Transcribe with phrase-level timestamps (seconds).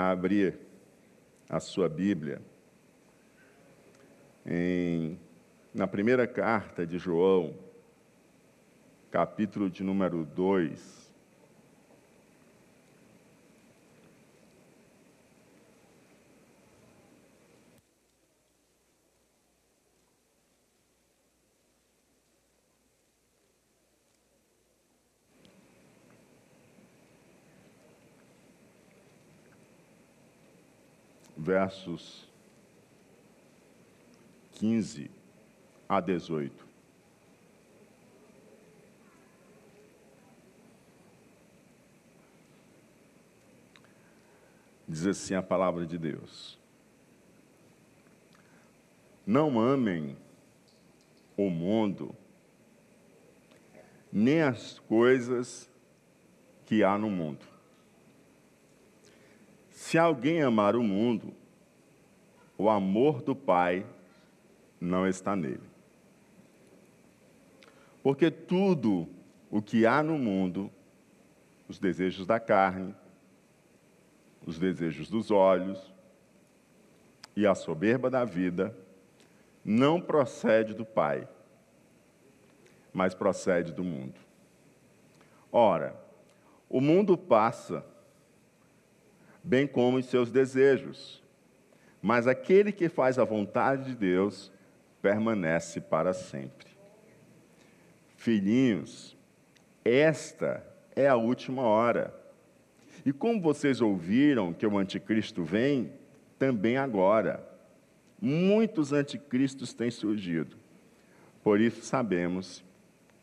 [0.00, 0.56] abrir
[1.48, 2.40] a sua Bíblia
[4.46, 5.18] em,
[5.74, 7.56] na primeira carta de João,
[9.10, 11.07] capítulo de número 2.
[31.48, 32.28] Versos
[34.52, 35.10] 15
[35.88, 36.68] a 18.
[44.86, 46.58] Diz assim a palavra de Deus:
[49.26, 50.18] Não amem
[51.34, 52.14] o mundo,
[54.12, 55.70] nem as coisas
[56.66, 57.46] que há no mundo.
[59.88, 61.37] Se alguém amar o mundo,
[62.58, 63.86] o amor do Pai
[64.80, 65.62] não está nele.
[68.02, 69.08] Porque tudo
[69.48, 70.70] o que há no mundo,
[71.68, 72.94] os desejos da carne,
[74.44, 75.92] os desejos dos olhos
[77.36, 78.76] e a soberba da vida,
[79.64, 81.28] não procede do Pai,
[82.92, 84.18] mas procede do mundo.
[85.52, 85.94] Ora,
[86.68, 87.84] o mundo passa
[89.42, 91.22] bem como os seus desejos.
[92.00, 94.52] Mas aquele que faz a vontade de Deus
[95.02, 96.68] permanece para sempre.
[98.16, 99.16] Filhinhos,
[99.84, 102.14] esta é a última hora.
[103.04, 105.92] E como vocês ouviram que o anticristo vem,
[106.38, 107.46] também agora.
[108.20, 110.56] Muitos anticristos têm surgido.
[111.42, 112.64] Por isso sabemos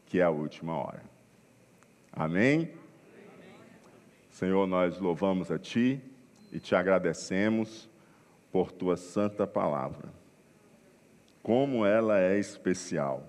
[0.06, 1.04] que é a última hora.
[2.12, 2.72] Amém?
[4.30, 6.02] Senhor, nós louvamos a Ti
[6.52, 7.90] e te agradecemos
[8.56, 10.08] por tua santa palavra.
[11.44, 13.28] Como ela é especial,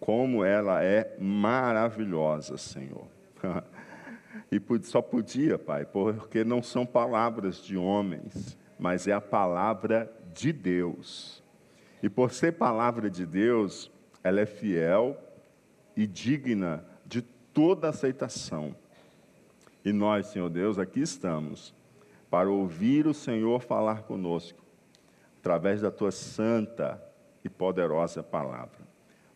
[0.00, 3.06] como ela é maravilhosa, Senhor.
[4.50, 10.50] e só podia, Pai, porque não são palavras de homens, mas é a palavra de
[10.50, 11.42] Deus.
[12.02, 13.90] E por ser palavra de Deus,
[14.24, 15.14] ela é fiel
[15.94, 18.74] e digna de toda aceitação.
[19.84, 21.74] E nós, Senhor Deus, aqui estamos
[22.32, 24.64] para ouvir o Senhor falar conosco,
[25.38, 26.98] através da tua santa
[27.44, 28.80] e poderosa palavra.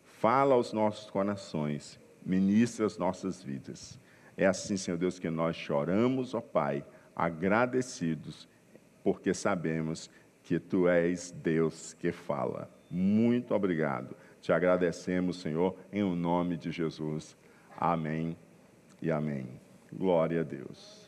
[0.03, 3.99] Fala aos nossos corações, ministra as nossas vidas.
[4.35, 6.83] É assim, Senhor Deus, que nós choramos, ó Pai,
[7.15, 8.49] agradecidos,
[9.03, 10.09] porque sabemos
[10.41, 12.67] que tu és Deus que fala.
[12.89, 14.15] Muito obrigado.
[14.41, 17.37] Te agradecemos, Senhor, em o nome de Jesus.
[17.77, 18.35] Amém
[18.99, 19.47] e amém.
[19.93, 21.06] Glória a Deus.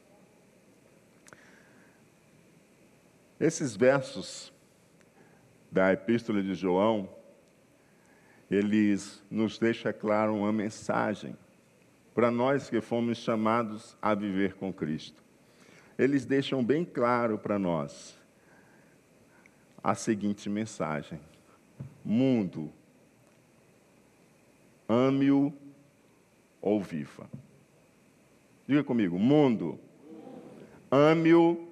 [3.40, 4.52] Esses versos
[5.72, 7.10] da Epístola de João,
[8.52, 11.38] eles nos deixam claro uma mensagem
[12.14, 15.24] para nós que fomos chamados a viver com Cristo.
[15.98, 18.18] Eles deixam bem claro para nós
[19.82, 21.20] a seguinte mensagem:
[22.04, 22.74] Mundo,
[24.88, 25.54] ame-o
[26.62, 27.30] ou viva.
[28.68, 29.80] Diga comigo, mundo,
[30.92, 31.69] ame-o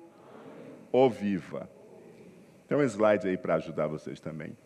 [0.97, 1.69] ou viva.
[2.67, 4.57] Tem um slide aí para ajudar vocês também.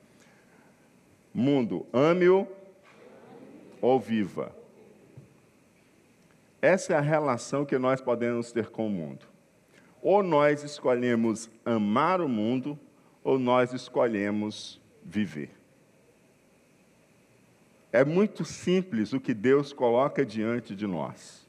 [1.33, 2.47] Mundo, ame-o
[3.81, 4.55] ou viva.
[6.61, 9.25] Essa é a relação que nós podemos ter com o mundo.
[10.01, 12.79] Ou nós escolhemos amar o mundo,
[13.23, 15.51] ou nós escolhemos viver.
[17.91, 21.45] É muito simples o que Deus coloca diante de nós.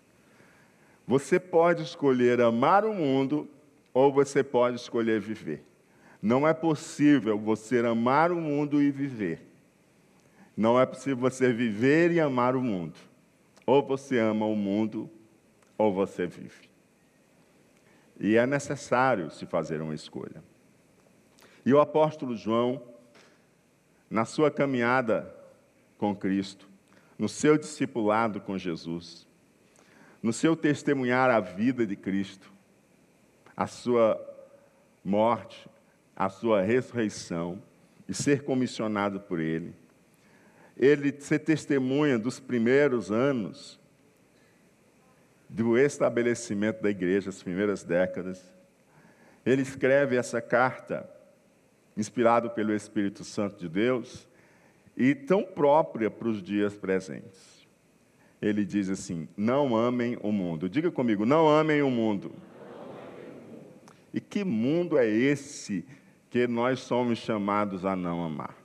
[1.07, 3.49] Você pode escolher amar o mundo
[3.93, 5.65] ou você pode escolher viver.
[6.21, 9.41] Não é possível você amar o mundo e viver.
[10.57, 12.99] Não é possível você viver e amar o mundo.
[13.67, 15.11] Ou você ama o mundo,
[15.77, 16.71] ou você vive.
[18.21, 20.43] E é necessário se fazer uma escolha.
[21.65, 22.83] E o apóstolo João,
[24.09, 25.35] na sua caminhada
[25.99, 26.69] com Cristo,
[27.19, 29.27] no seu discipulado com Jesus,
[30.23, 32.53] no seu testemunhar a vida de Cristo,
[33.57, 34.21] a sua
[35.05, 35.69] morte,
[36.17, 37.63] a sua ressurreição
[38.09, 39.75] e ser comissionado por Ele.
[40.77, 43.79] Ele ser testemunha dos primeiros anos
[45.49, 48.43] do estabelecimento da igreja, as primeiras décadas.
[49.45, 51.09] Ele escreve essa carta,
[51.97, 54.27] inspirado pelo Espírito Santo de Deus,
[54.97, 57.67] e tão própria para os dias presentes.
[58.41, 60.69] Ele diz assim: Não amem o mundo.
[60.69, 62.33] Diga comigo, não amem o mundo
[64.13, 65.85] E que mundo é esse
[66.31, 68.57] que nós somos chamados a não amar?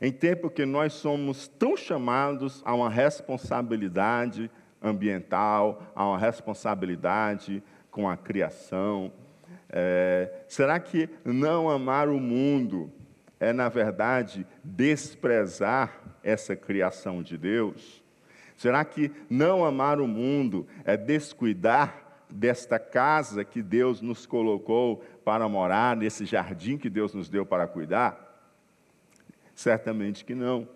[0.00, 4.50] Em tempo que nós somos tão chamados a uma responsabilidade
[4.82, 9.12] ambiental, a uma responsabilidade com a criação,
[9.68, 12.92] é, será que não amar o mundo
[13.38, 18.02] é, na verdade, desprezar essa criação de Deus?
[18.56, 22.01] Será que não amar o mundo é descuidar
[22.32, 27.66] desta casa que Deus nos colocou para morar, nesse jardim que Deus nos deu para
[27.66, 28.32] cuidar?
[29.54, 30.66] Certamente que não.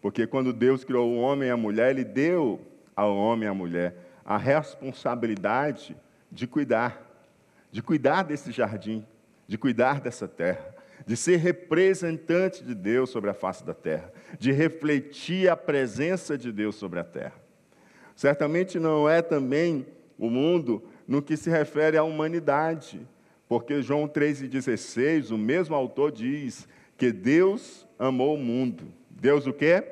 [0.00, 2.60] Porque quando Deus criou o homem e a mulher, Ele deu
[2.94, 5.96] ao homem e à mulher a responsabilidade
[6.30, 7.00] de cuidar,
[7.70, 9.04] de cuidar desse jardim,
[9.46, 10.74] de cuidar dessa terra,
[11.06, 16.50] de ser representante de Deus sobre a face da terra, de refletir a presença de
[16.50, 17.34] Deus sobre a terra.
[18.16, 19.86] Certamente não é também
[20.18, 23.00] o mundo no que se refere à humanidade,
[23.48, 28.92] porque João 3,16, o mesmo autor diz que Deus amou o mundo.
[29.08, 29.84] Deus o quê?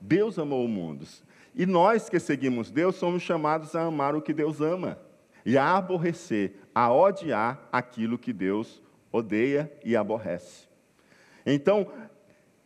[0.00, 1.06] Deus amou o mundo.
[1.54, 4.98] E nós que seguimos Deus somos chamados a amar o que Deus ama
[5.44, 10.68] e a aborrecer, a odiar aquilo que Deus odeia e aborrece.
[11.44, 11.90] Então,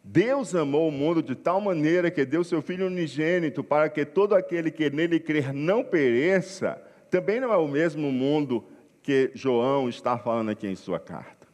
[0.04, 4.34] Deus amou o mundo de tal maneira que deu seu Filho unigênito para que todo
[4.34, 6.82] aquele que nele crer não pereça,
[7.12, 8.64] também não é o mesmo mundo
[9.02, 11.46] que João está falando aqui em sua carta.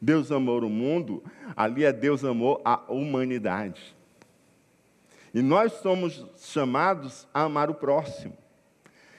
[0.00, 1.24] Deus amou o mundo,
[1.56, 3.96] ali é Deus amou a humanidade.
[5.34, 8.32] E nós somos chamados a amar o próximo.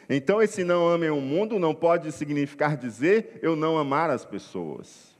[0.09, 5.13] Então, esse não amem o mundo não pode significar dizer eu não amar as pessoas.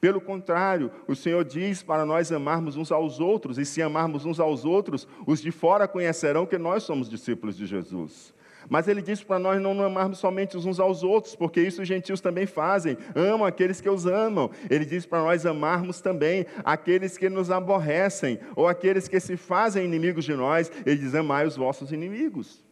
[0.00, 4.38] Pelo contrário, o Senhor diz para nós amarmos uns aos outros, e se amarmos uns
[4.38, 8.32] aos outros, os de fora conhecerão que nós somos discípulos de Jesus.
[8.68, 12.20] Mas ele diz para nós não amarmos somente uns aos outros, porque isso os gentios
[12.20, 14.50] também fazem, amam aqueles que os amam.
[14.68, 19.84] Ele diz para nós amarmos também aqueles que nos aborrecem, ou aqueles que se fazem
[19.84, 20.70] inimigos de nós.
[20.84, 22.62] Ele diz: amai os vossos inimigos.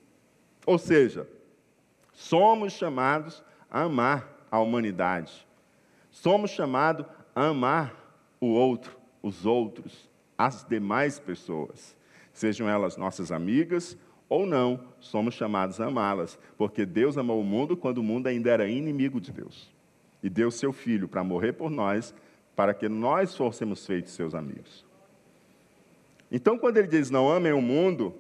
[0.67, 1.27] Ou seja,
[2.13, 5.47] somos chamados a amar a humanidade,
[6.11, 7.95] somos chamados a amar
[8.41, 11.97] o outro, os outros, as demais pessoas,
[12.33, 13.97] sejam elas nossas amigas
[14.29, 18.51] ou não, somos chamados a amá-las, porque Deus amou o mundo quando o mundo ainda
[18.51, 19.73] era inimigo de Deus.
[20.23, 22.15] E deu seu filho para morrer por nós,
[22.55, 24.85] para que nós fôssemos feitos seus amigos.
[26.31, 28.15] Então, quando ele diz não amem o mundo,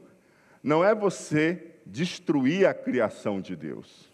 [0.63, 4.09] não é você destruir a criação de Deus.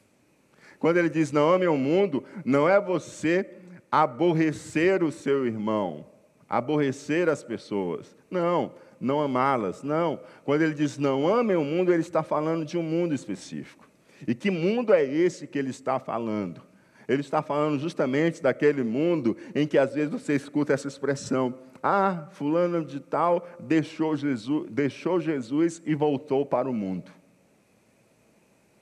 [0.79, 3.59] Quando ele diz não amem o mundo, não é você
[3.91, 6.05] aborrecer o seu irmão,
[6.49, 8.17] aborrecer as pessoas.
[8.29, 8.73] Não,
[9.05, 9.83] não amá-las.
[9.83, 10.19] Não.
[10.45, 13.89] Quando ele diz não amem o mundo, ele está falando de um mundo específico.
[14.27, 16.63] E que mundo é esse que ele está falando?
[17.07, 22.29] Ele está falando justamente daquele mundo em que às vezes você escuta essa expressão: ah,
[22.31, 27.13] fulano de tal deixou Jesus, deixou Jesus e voltou para o mundo.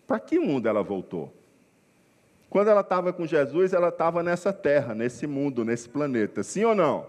[0.06, 1.32] Para que mundo ela voltou?
[2.48, 6.42] Quando ela estava com Jesus, ela estava nessa terra, nesse mundo, nesse planeta.
[6.42, 7.06] Sim ou não?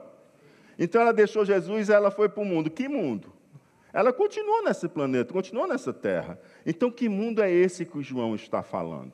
[0.78, 2.70] Então ela deixou Jesus e ela foi para o mundo.
[2.70, 3.32] Que mundo?
[3.94, 6.40] Ela continuou nesse planeta, continuou nessa terra.
[6.66, 9.14] Então, que mundo é esse que o João está falando?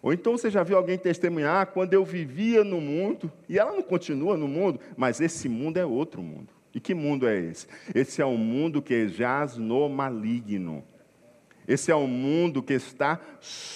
[0.00, 3.82] Ou então você já viu alguém testemunhar, quando eu vivia no mundo, e ela não
[3.82, 6.48] continua no mundo, mas esse mundo é outro mundo.
[6.74, 7.66] E que mundo é esse?
[7.94, 10.84] Esse é o mundo que jaz no maligno.
[11.66, 13.20] Esse é o mundo que está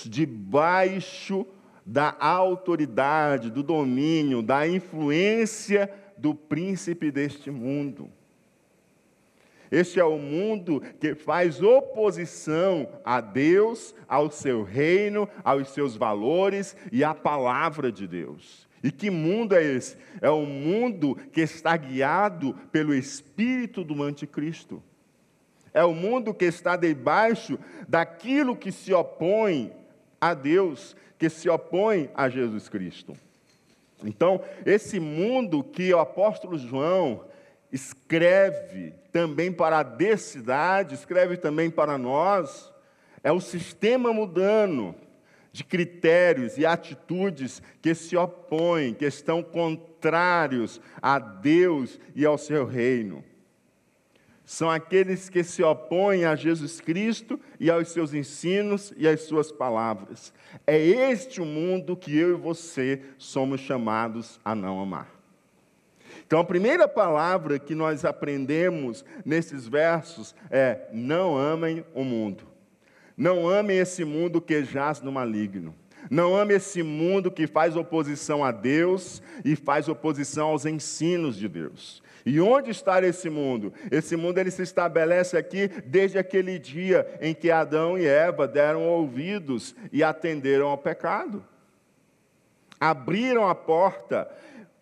[0.04, 1.46] debaixo
[1.84, 8.10] da autoridade, do domínio, da influência do príncipe deste mundo.
[9.70, 16.76] Este é o mundo que faz oposição a Deus, ao seu reino, aos seus valores
[16.92, 18.66] e à palavra de Deus.
[18.82, 19.96] E que mundo é esse?
[20.20, 24.82] É o um mundo que está guiado pelo espírito do anticristo.
[25.74, 27.58] É o um mundo que está debaixo
[27.88, 29.72] daquilo que se opõe
[30.20, 33.14] a Deus, que se opõe a Jesus Cristo.
[34.04, 37.24] Então, esse mundo que o apóstolo João
[37.72, 42.72] escreve também para a descidade, escreve também para nós,
[43.22, 44.94] é o sistema mudando
[45.52, 52.66] de critérios e atitudes que se opõem, que estão contrários a Deus e ao seu
[52.66, 53.24] reino
[54.46, 59.50] são aqueles que se opõem a Jesus Cristo e aos seus ensinos e às suas
[59.50, 60.32] palavras.
[60.64, 65.10] É este o mundo que eu e você somos chamados a não amar.
[66.24, 72.44] Então, a primeira palavra que nós aprendemos nesses versos é: não amem o mundo.
[73.16, 75.74] Não amem esse mundo que jaz no maligno.
[76.08, 81.48] Não ame esse mundo que faz oposição a Deus e faz oposição aos ensinos de
[81.48, 82.00] Deus.
[82.26, 83.72] E onde está esse mundo?
[83.90, 88.82] Esse mundo ele se estabelece aqui desde aquele dia em que Adão e Eva deram
[88.88, 91.44] ouvidos e atenderam ao pecado.
[92.80, 94.28] Abriram a porta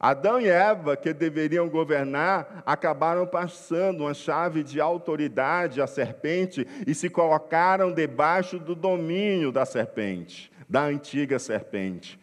[0.04, 6.94] Adão e Eva, que deveriam governar, acabaram passando uma chave de autoridade à serpente e
[6.94, 12.20] se colocaram debaixo do domínio da serpente, da antiga serpente,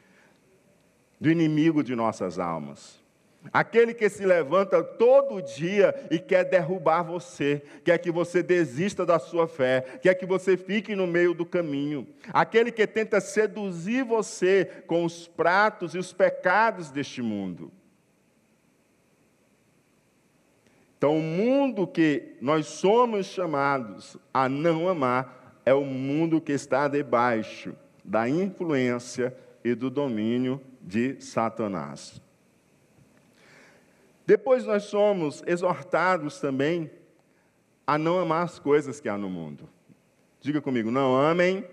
[1.19, 3.00] do inimigo de nossas almas.
[3.51, 9.17] Aquele que se levanta todo dia e quer derrubar você, quer que você desista da
[9.17, 12.07] sua fé, quer que você fique no meio do caminho.
[12.31, 17.71] Aquele que tenta seduzir você com os pratos e os pecados deste mundo.
[20.97, 26.87] Então, o mundo que nós somos chamados a não amar é o mundo que está
[26.87, 32.21] debaixo da influência e do domínio de Satanás.
[34.25, 36.91] Depois nós somos exortados também
[37.85, 39.67] a não amar as coisas que há no mundo.
[40.39, 41.65] Diga comigo, não amem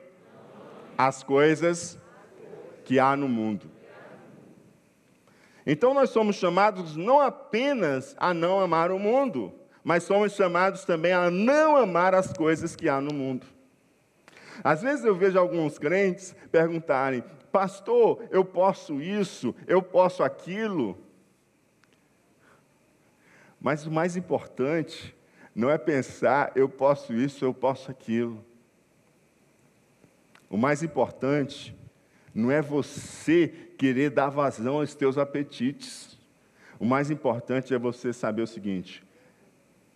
[0.97, 1.99] as coisas
[2.85, 3.71] que há no mundo.
[5.67, 9.53] Então nós somos chamados não apenas a não amar o mundo,
[9.85, 13.47] mas somos chamados também a não amar as coisas que há no mundo.
[14.65, 20.99] Às vezes eu vejo alguns crentes perguntarem: Pastor, eu posso isso, eu posso aquilo.
[23.61, 25.15] Mas o mais importante
[25.55, 28.45] não é pensar, eu posso isso, eu posso aquilo.
[30.49, 31.77] O mais importante
[32.35, 36.19] não é você querer dar vazão aos teus apetites.
[36.79, 39.05] O mais importante é você saber o seguinte: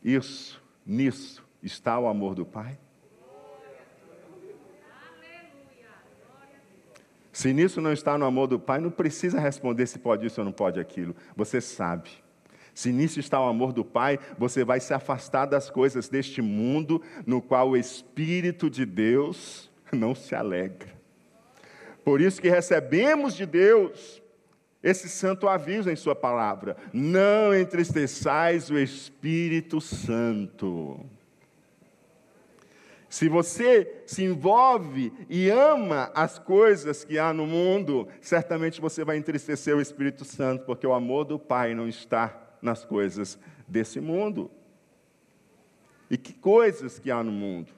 [0.03, 2.79] isso, nisso está o amor do Pai.
[7.33, 10.45] Se nisso não está no amor do Pai, não precisa responder se pode isso ou
[10.45, 11.17] não pode aquilo.
[11.35, 12.11] Você sabe.
[12.75, 17.03] Se nisso está o amor do Pai, você vai se afastar das coisas deste mundo
[17.27, 20.89] no qual o Espírito de Deus não se alegra.
[22.05, 24.23] Por isso que recebemos de Deus
[24.83, 30.99] esse santo aviso em Sua palavra: não entristeçais o Espírito Santo.
[33.09, 39.19] Se você se envolve e ama as coisas que há no mundo, certamente você vai
[39.19, 44.51] entristecer o Espírito Santo, porque o amor do Pai não está nas coisas desse mundo.
[46.09, 47.73] E que coisas que há no mundo?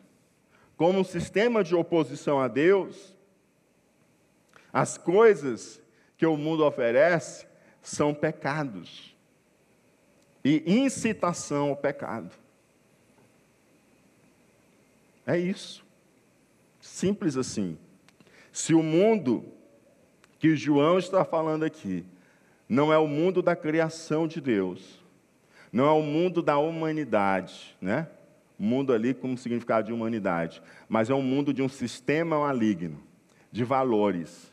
[0.76, 3.16] Como um sistema de oposição a Deus,
[4.72, 5.80] as coisas
[6.16, 7.46] que o mundo oferece
[7.80, 9.14] são pecados
[10.44, 12.30] e incitação ao pecado.
[15.26, 15.84] É isso.
[16.80, 17.78] Simples assim.
[18.52, 19.44] Se o mundo
[20.38, 22.04] que João está falando aqui
[22.68, 25.02] não é o mundo da criação de Deus,
[25.72, 28.08] não é o mundo da humanidade, né?
[28.58, 33.02] mundo ali com significado de humanidade, mas é um mundo de um sistema maligno,
[33.50, 34.52] de valores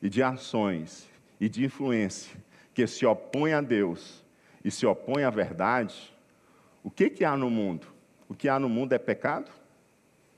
[0.00, 1.08] e de ações
[1.40, 2.36] e de influência
[2.74, 4.24] que se opõe a Deus
[4.64, 6.14] e se opõe à verdade.
[6.82, 7.86] O que, que há no mundo?
[8.28, 9.50] O que há no mundo é pecado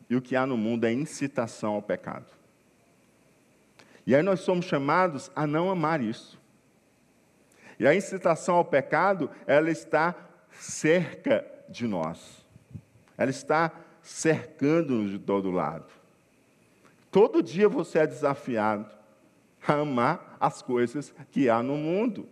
[0.09, 2.27] e o que há no mundo é incitação ao pecado.
[4.07, 6.39] E aí nós somos chamados a não amar isso.
[7.79, 10.15] E a incitação ao pecado, ela está
[10.51, 12.45] cerca de nós.
[13.17, 15.87] Ela está cercando-nos de todo lado.
[17.11, 18.91] Todo dia você é desafiado
[19.67, 22.29] a amar as coisas que há no mundo.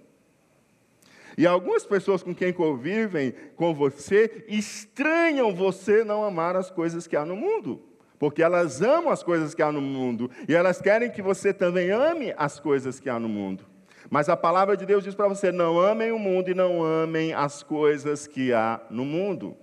[1.37, 7.17] E algumas pessoas com quem convivem com você estranham você não amar as coisas que
[7.17, 7.81] há no mundo.
[8.19, 10.31] Porque elas amam as coisas que há no mundo.
[10.49, 13.65] E elas querem que você também ame as coisas que há no mundo.
[14.13, 17.33] Mas a palavra de Deus diz para você: não amem o mundo e não amem
[17.33, 19.57] as coisas que há no mundo.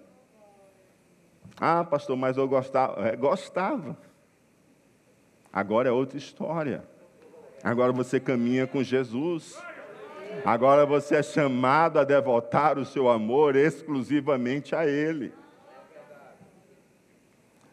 [1.55, 3.07] Ah, pastor, mas eu gostava.
[3.07, 3.95] É, gostava.
[5.53, 6.83] Agora é outra história.
[7.63, 9.55] Agora você caminha com Jesus.
[10.43, 15.31] Agora você é chamado a devotar o seu amor exclusivamente a Ele.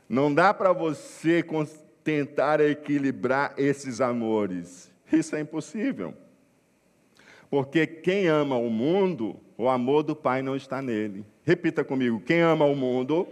[0.06, 1.42] Não dá para você
[2.04, 4.92] tentar equilibrar esses amores.
[5.10, 6.14] Isso é impossível.
[7.50, 11.24] Porque quem ama o mundo, o amor do Pai não está nele.
[11.44, 13.28] Repita comigo: quem ama o mundo,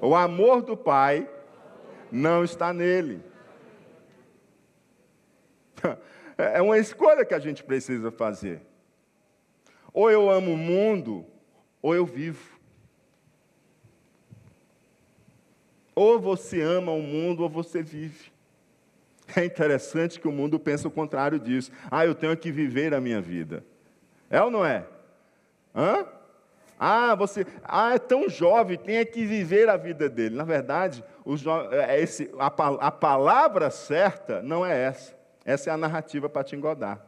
[0.00, 1.28] o amor do Pai
[2.10, 3.20] não está nele.
[6.40, 8.62] É uma escolha que a gente precisa fazer.
[9.92, 11.26] Ou eu amo o mundo,
[11.82, 12.60] ou eu vivo.
[15.96, 18.30] Ou você ama o mundo, ou você vive.
[19.36, 21.70] É interessante que o mundo pensa o contrário disso.
[21.90, 23.64] Ah, eu tenho que viver a minha vida.
[24.30, 24.84] É ou não é?
[25.74, 26.06] Hã?
[26.78, 30.36] Ah, você ah, é tão jovem, tem que viver a vida dele.
[30.36, 31.04] Na verdade,
[31.72, 35.16] é esse, a, a palavra certa não é essa.
[35.44, 37.04] Essa é a narrativa para te engodar.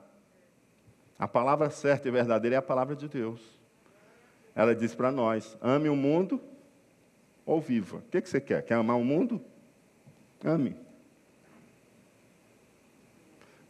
[1.18, 3.40] A palavra certa e verdadeira é a palavra de Deus.
[4.56, 6.40] Ela diz para nós: ame o mundo
[7.46, 7.98] ou viva.
[7.98, 8.62] O que, que você quer?
[8.62, 9.40] Quer amar o mundo?
[10.44, 10.76] Ame.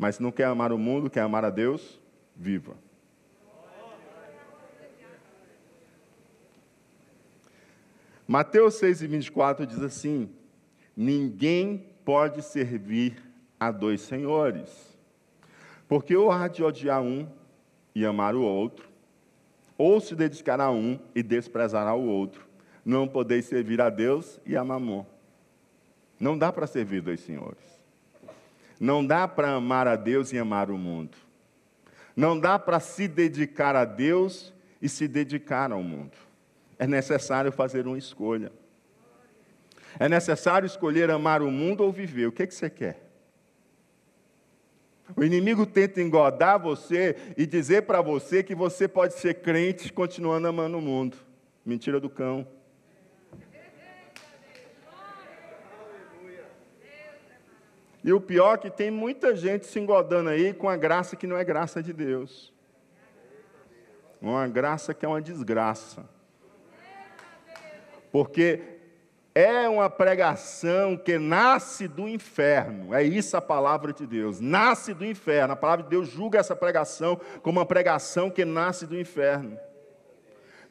[0.00, 2.00] Mas se não quer amar o mundo, quer amar a Deus,
[2.35, 2.75] viva.
[8.26, 10.30] Mateus 6 e 24 diz assim:
[10.97, 13.23] Ninguém pode servir
[13.59, 14.99] a dois senhores,
[15.87, 17.28] porque ou há de odiar um
[17.95, 18.88] e amar o outro,
[19.76, 22.49] ou se dedicar a um e desprezar o outro.
[22.83, 25.04] Não podeis servir a Deus e a Mamon.
[26.19, 27.79] Não dá para servir dois senhores.
[28.80, 31.16] Não dá para amar a Deus e amar o mundo.
[32.16, 36.16] Não dá para se dedicar a Deus e se dedicar ao mundo
[36.80, 38.50] é necessário fazer uma escolha.
[39.99, 42.26] É necessário escolher amar o mundo ou viver.
[42.26, 43.06] O que, é que você quer?
[45.14, 50.49] O inimigo tenta engodar você e dizer para você que você pode ser crente continuando
[50.49, 51.18] amando o mundo.
[51.66, 52.49] Mentira do cão.
[58.02, 61.26] E o pior é que tem muita gente se engodando aí com a graça que
[61.26, 62.52] não é graça de Deus.
[64.21, 66.07] Uma graça que é uma desgraça
[68.12, 68.61] porque
[69.35, 75.04] é uma pregação que nasce do inferno, é isso a palavra de Deus, nasce do
[75.04, 75.52] inferno.
[75.52, 79.57] A palavra de Deus julga essa pregação como uma pregação que nasce do inferno.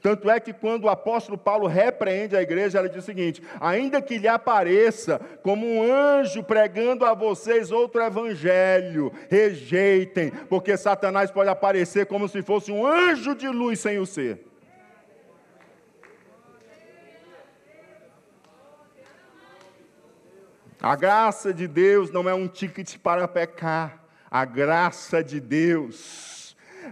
[0.02, 4.02] Tanto é que quando o apóstolo Paulo repreende a igreja, ele diz o seguinte: ainda
[4.02, 11.50] que lhe apareça como um anjo pregando a vocês outro evangelho, rejeitem, porque Satanás pode
[11.50, 14.46] aparecer como se fosse um anjo de luz sem o ser.
[20.82, 24.02] A graça de Deus não é um ticket para pecar.
[24.32, 26.39] A graça de Deus,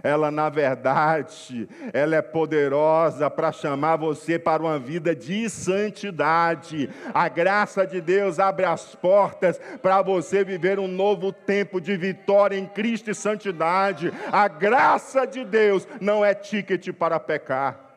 [0.02, 6.88] ela na verdade, ela é poderosa para chamar você para uma vida de santidade.
[7.12, 12.56] A graça de Deus abre as portas para você viver um novo tempo de vitória
[12.56, 14.12] em Cristo e santidade.
[14.30, 17.88] A graça de Deus não é ticket para pecar.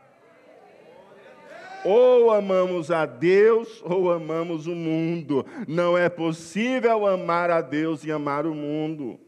[1.84, 5.46] Ou amamos a Deus ou amamos o mundo.
[5.68, 9.20] Não é possível amar a Deus e amar o mundo.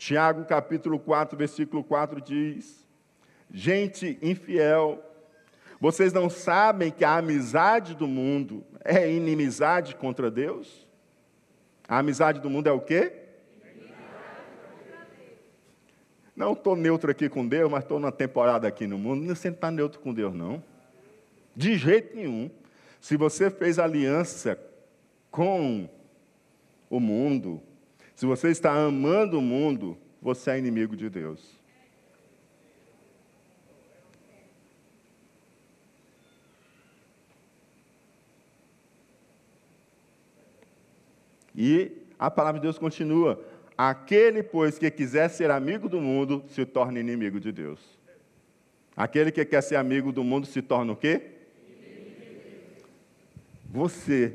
[0.00, 2.82] Tiago capítulo 4, versículo 4 diz:
[3.52, 4.98] Gente infiel,
[5.78, 10.88] vocês não sabem que a amizade do mundo é inimizade contra Deus?
[11.86, 13.12] A amizade do mundo é o quê?
[16.34, 19.22] Não estou neutro aqui com Deus, mas estou na temporada aqui no mundo.
[19.22, 20.64] Não sempre está neutro com Deus, não.
[21.54, 22.50] De jeito nenhum.
[23.02, 24.58] Se você fez aliança
[25.30, 25.86] com
[26.88, 27.62] o mundo,
[28.20, 31.58] se você está amando o mundo, você é inimigo de Deus.
[41.56, 43.42] E a palavra de Deus continua:
[43.74, 47.80] aquele, pois, que quiser ser amigo do mundo, se torna inimigo de Deus.
[48.94, 51.22] Aquele que quer ser amigo do mundo se torna o quê?
[53.72, 54.34] Você,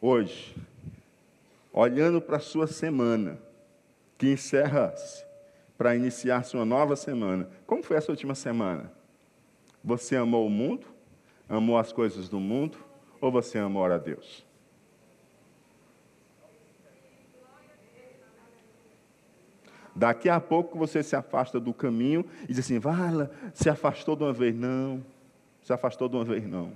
[0.00, 0.56] hoje,
[1.76, 3.38] olhando para a sua semana,
[4.16, 5.22] que encerra-se
[5.76, 8.90] para iniciar-se uma nova semana, como foi essa última semana?
[9.84, 10.86] Você amou o mundo?
[11.46, 12.78] Amou as coisas do mundo?
[13.20, 14.44] Ou você amou a Deus?
[19.94, 24.24] Daqui a pouco você se afasta do caminho e diz assim: Vala, se afastou de
[24.24, 24.54] uma vez.
[24.54, 25.04] Não,
[25.62, 26.72] se afastou de uma vez, não.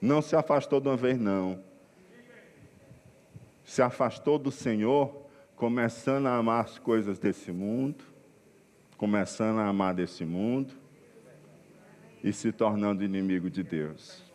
[0.00, 1.65] Não se afastou de uma vez, não.
[3.66, 5.26] Se afastou do Senhor,
[5.56, 8.04] começando a amar as coisas desse mundo,
[8.96, 10.72] começando a amar desse mundo
[12.22, 14.25] e se tornando inimigo de Deus.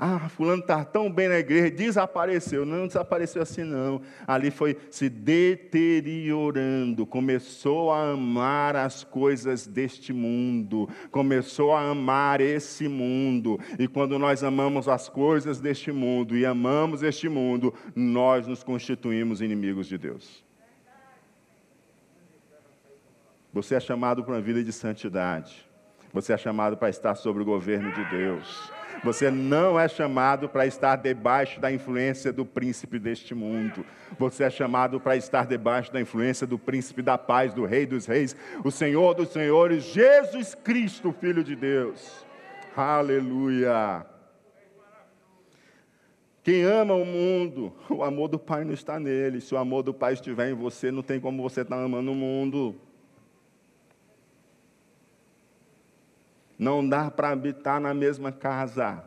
[0.00, 2.64] Ah, fulano está tão bem na igreja, desapareceu.
[2.64, 4.00] Não desapareceu assim, não.
[4.28, 12.86] Ali foi se deteriorando, começou a amar as coisas deste mundo, começou a amar esse
[12.86, 13.58] mundo.
[13.76, 19.40] E quando nós amamos as coisas deste mundo e amamos este mundo, nós nos constituímos
[19.40, 20.44] inimigos de Deus.
[23.52, 25.66] Você é chamado para uma vida de santidade.
[26.12, 28.70] Você é chamado para estar sobre o governo de Deus.
[29.04, 33.84] Você não é chamado para estar debaixo da influência do príncipe deste mundo.
[34.18, 38.06] Você é chamado para estar debaixo da influência do príncipe da paz, do rei dos
[38.06, 42.24] reis, o Senhor dos senhores, Jesus Cristo, Filho de Deus.
[42.76, 44.06] Aleluia.
[46.42, 49.40] Quem ama o mundo, o amor do Pai não está nele.
[49.40, 52.14] Se o amor do Pai estiver em você, não tem como você estar amando o
[52.14, 52.74] mundo.
[56.58, 59.04] Não dá para habitar na mesma casa.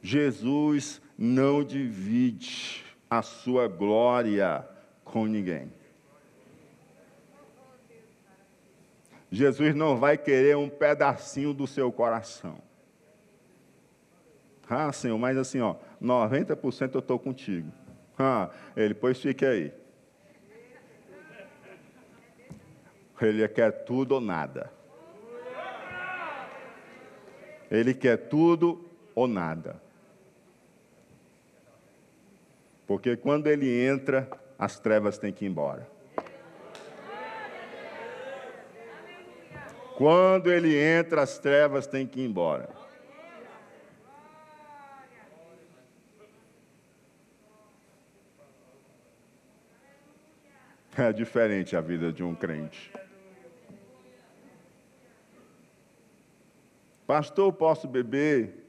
[0.00, 4.66] Jesus não divide a sua glória
[5.04, 5.70] com ninguém.
[9.30, 12.58] Jesus não vai querer um pedacinho do seu coração.
[14.68, 17.70] Ah, Senhor, mas assim, ó, 90% eu estou contigo.
[18.18, 19.72] Ah, ele, pois fique aí.
[23.20, 24.75] Ele quer tudo ou nada.
[27.70, 29.80] Ele quer tudo ou nada.
[32.86, 35.88] Porque quando ele entra, as trevas têm que ir embora.
[39.96, 42.68] Quando ele entra, as trevas têm que ir embora.
[50.98, 52.90] É diferente a vida de um crente.
[57.06, 58.66] Pastor, posso beber?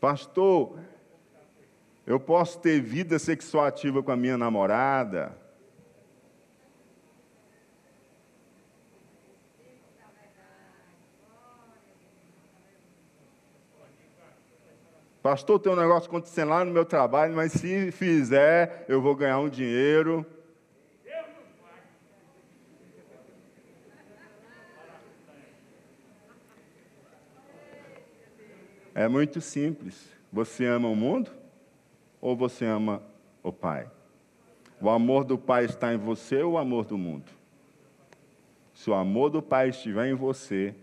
[0.00, 0.78] Pastor,
[2.06, 5.36] eu posso ter vida sexual ativa com a minha namorada?
[15.22, 19.38] Pastor, tem um negócio acontecendo lá no meu trabalho, mas se fizer, eu vou ganhar
[19.38, 20.24] um dinheiro.
[29.00, 30.10] É muito simples.
[30.30, 31.30] Você ama o mundo
[32.20, 33.02] ou você ama
[33.42, 33.90] o Pai?
[34.78, 37.24] O amor do Pai está em você ou o amor do mundo?
[38.74, 40.74] Se o amor do Pai estiver em você,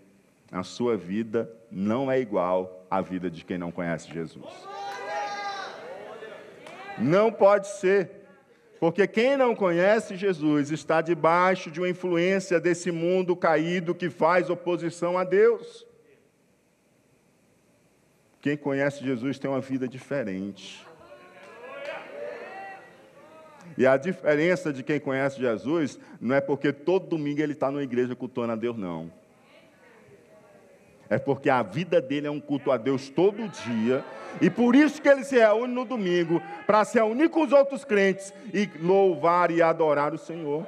[0.52, 4.68] a sua vida não é igual à vida de quem não conhece Jesus.
[6.98, 8.10] Não pode ser.
[8.80, 14.50] Porque quem não conhece Jesus está debaixo de uma influência desse mundo caído que faz
[14.50, 15.87] oposição a Deus.
[18.41, 20.86] Quem conhece Jesus tem uma vida diferente.
[23.78, 27.82] E a diferença de quem conhece Jesus não é porque todo domingo ele está na
[27.82, 29.12] igreja cultuando a Deus, não.
[31.10, 34.04] É porque a vida dele é um culto a Deus todo dia.
[34.41, 37.86] E por isso que ele se reúne no domingo, para se reunir com os outros
[37.86, 40.65] crentes e louvar e adorar o Senhor.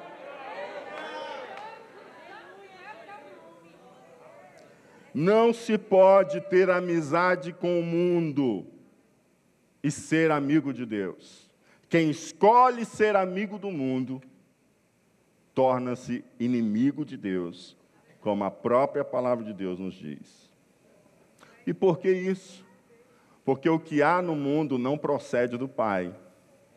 [5.19, 8.65] Não se pode ter amizade com o mundo
[9.84, 11.49] e ser amigo de Deus.
[11.89, 14.21] Quem escolhe ser amigo do mundo
[15.53, 17.75] torna-se inimigo de Deus
[18.21, 20.49] como a própria palavra de Deus nos diz.
[21.67, 22.65] E por que isso?
[23.43, 26.15] Porque o que há no mundo não procede do Pai.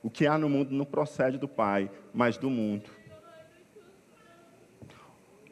[0.02, 2.90] O que há no mundo não procede do Pai, mas do mundo.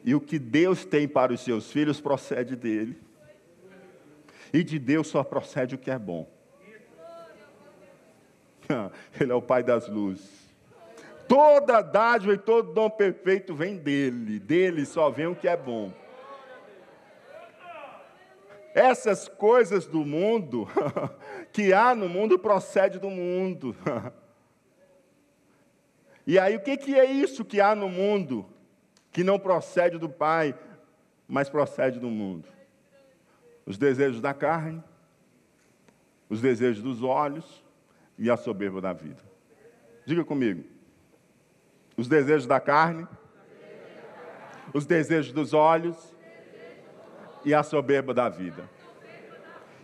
[0.03, 2.97] E o que Deus tem para os seus filhos procede dele.
[4.53, 6.29] E de Deus só procede o que é bom.
[9.19, 10.41] Ele é o Pai das luzes.
[11.27, 14.39] Toda dádiva e todo dom perfeito vem dele.
[14.39, 15.93] Dele só vem o que é bom.
[18.73, 20.67] Essas coisas do mundo,
[21.51, 23.75] que há no mundo, procede do mundo.
[26.25, 28.45] E aí, o que, que é isso que há no mundo,
[29.11, 30.55] que não procede do Pai,
[31.27, 32.47] mas procede do mundo?
[33.65, 34.83] Os desejos da carne,
[36.29, 37.63] os desejos dos olhos
[38.17, 39.21] e a soberba da vida.
[40.05, 40.63] Diga comigo
[42.01, 43.07] os desejos da carne,
[44.73, 46.15] os desejos dos olhos
[47.45, 48.67] e a soberba da vida.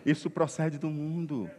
[0.05, 1.49] Isso procede do mundo.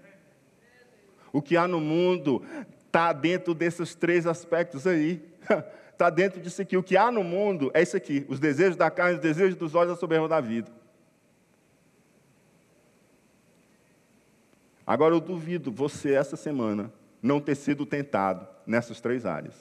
[1.33, 2.43] O que há no mundo
[2.87, 5.23] está dentro desses três aspectos aí.
[5.99, 6.77] Está dentro disso aqui.
[6.77, 9.75] O que há no mundo é isso aqui: os desejos da carne, os desejos dos
[9.75, 10.71] olhos a soberba da vida.
[14.87, 19.57] Agora eu duvido você, essa semana, não ter sido tentado nessas três áreas.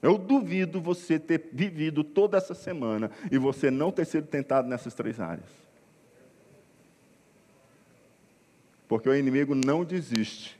[0.00, 4.94] Eu duvido você ter vivido toda essa semana e você não ter sido tentado nessas
[4.94, 5.50] três áreas.
[8.88, 10.58] Porque o inimigo não desiste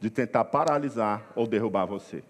[0.00, 2.24] de tentar paralisar ou derrubar você.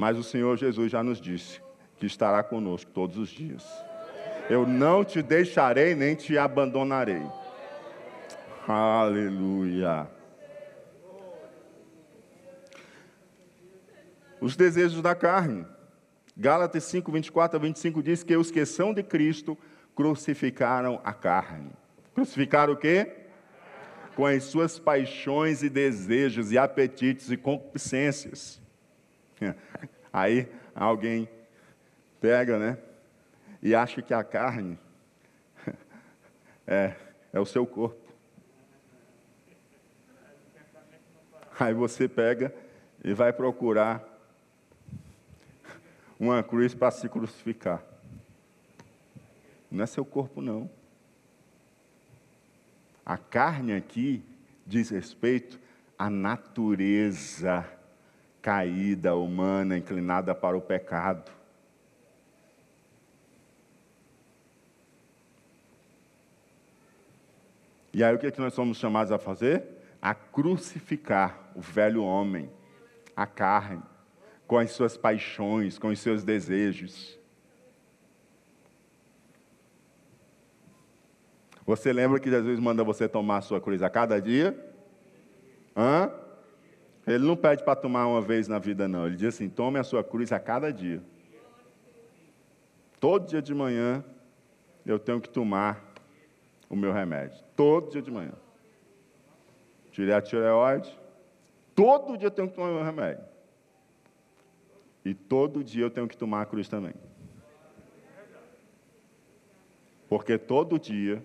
[0.00, 1.60] Mas o Senhor Jesus já nos disse
[1.98, 3.62] que estará conosco todos os dias.
[4.48, 7.22] Eu não te deixarei nem te abandonarei.
[8.66, 10.08] Aleluia.
[14.40, 15.66] Os desejos da carne.
[16.34, 19.54] Gálatas 5, 24 a 25 diz que os que são de Cristo
[19.94, 21.72] crucificaram a carne.
[22.14, 23.06] Crucificaram o quê?
[24.16, 28.59] Com as suas paixões e desejos e apetites e concupiscências.
[30.12, 31.28] Aí alguém
[32.20, 32.78] pega, né?
[33.62, 34.78] E acha que a carne
[36.66, 36.94] é,
[37.32, 37.98] é o seu corpo.
[41.58, 42.54] Aí você pega
[43.04, 44.02] e vai procurar
[46.18, 47.82] uma cruz para se crucificar.
[49.70, 50.70] Não é seu corpo, não.
[53.04, 54.24] A carne aqui
[54.66, 55.60] diz respeito
[55.98, 57.66] à natureza
[58.40, 61.30] caída, humana, inclinada para o pecado.
[67.92, 69.80] E aí o que, é que nós somos chamados a fazer?
[70.00, 72.50] a crucificar o velho homem,
[73.14, 73.82] a carne,
[74.46, 77.18] com as suas paixões, com os seus desejos.
[81.66, 84.58] Você lembra que Jesus manda você tomar a sua cruz a cada dia?
[85.76, 86.10] Hã?
[87.06, 89.06] Ele não pede para tomar uma vez na vida, não.
[89.06, 91.02] Ele diz assim: tome a sua cruz a cada dia.
[92.98, 94.04] Todo dia de manhã
[94.84, 95.82] eu tenho que tomar
[96.68, 97.42] o meu remédio.
[97.56, 98.32] Todo dia de manhã
[99.90, 100.96] tirei a tireoide,
[101.74, 103.24] todo dia eu tenho que tomar meu remédio.
[105.04, 106.94] E todo dia eu tenho que tomar a cruz também.
[110.08, 111.24] Porque todo dia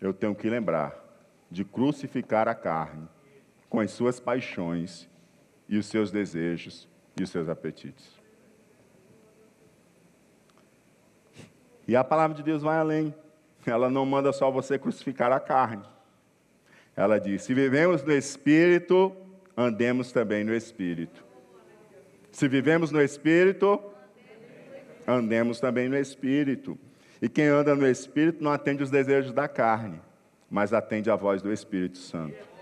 [0.00, 1.02] eu tenho que lembrar
[1.50, 3.08] de crucificar a carne
[3.68, 5.08] com as suas paixões
[5.68, 8.08] e os seus desejos e os seus apetites.
[11.86, 13.14] E a palavra de Deus vai além.
[13.66, 15.84] Ela não manda só você crucificar a carne.
[16.96, 19.14] Ela diz: se vivemos no Espírito,
[19.56, 21.24] andemos também no Espírito.
[22.30, 23.80] Se vivemos no Espírito,
[25.06, 26.78] andemos também no Espírito.
[27.20, 30.00] E quem anda no Espírito não atende os desejos da carne,
[30.50, 32.53] mas atende a voz do Espírito Santo.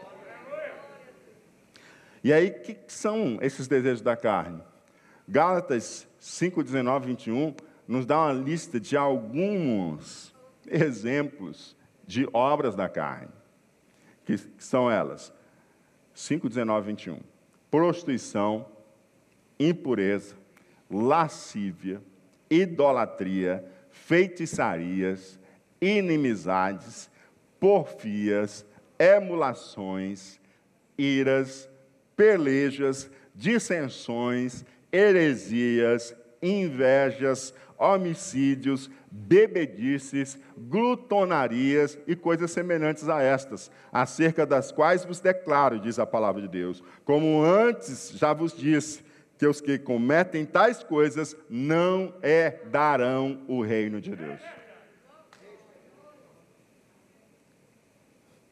[2.22, 4.62] E aí, o que são esses desejos da carne?
[5.28, 7.54] Gálatas 5, 19, 21
[7.86, 10.34] nos dá uma lista de alguns
[10.66, 13.32] exemplos de obras da carne
[14.24, 15.32] que são elas:
[16.14, 17.20] 5, 19, 21.
[17.70, 18.66] Prostituição,
[19.58, 20.36] impureza,
[20.90, 22.02] lascívia,
[22.50, 25.38] idolatria, feitiçarias,
[25.80, 27.10] inimizades,
[27.58, 28.66] porfias,
[28.98, 30.40] emulações,
[30.98, 31.68] iras,
[32.16, 45.04] pelejas, dissensões, heresias, invejas, homicídios, bebedices, glutonarias e coisas semelhantes a estas, acerca das quais
[45.04, 49.04] vos declaro, diz a palavra de Deus, como antes já vos disse,
[49.36, 54.40] que os que cometem tais coisas não herdarão o reino de Deus.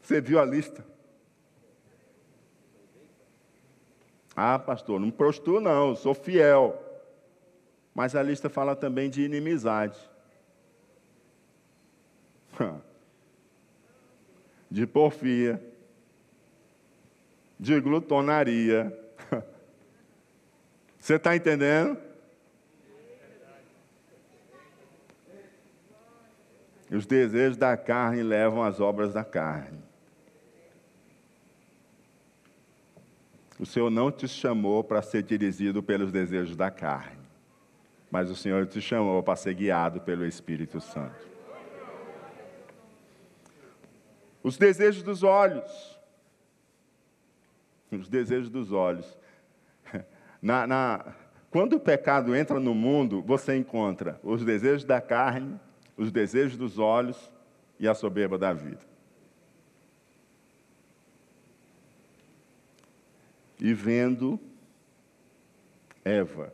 [0.03, 0.85] Você viu a lista?
[4.43, 6.83] Ah, pastor, não prostituo não, sou fiel.
[7.95, 9.99] Mas a lista fala também de inimizade.
[14.71, 15.63] de porfia,
[17.59, 18.99] de glutonaria.
[20.99, 21.99] Você está entendendo?
[26.91, 29.90] Os desejos da carne levam às obras da carne.
[33.61, 37.21] O Senhor não te chamou para ser dirigido pelos desejos da carne,
[38.11, 41.29] mas o Senhor te chamou para ser guiado pelo Espírito Santo.
[44.43, 46.01] Os desejos dos olhos.
[47.93, 49.19] Os desejos dos olhos.
[50.41, 51.15] Na, na,
[51.51, 55.61] quando o pecado entra no mundo, você encontra os desejos da carne,
[55.99, 57.31] os desejos dos olhos
[57.79, 58.90] e a soberba da vida.
[63.61, 64.41] E vendo
[66.05, 66.53] Eva,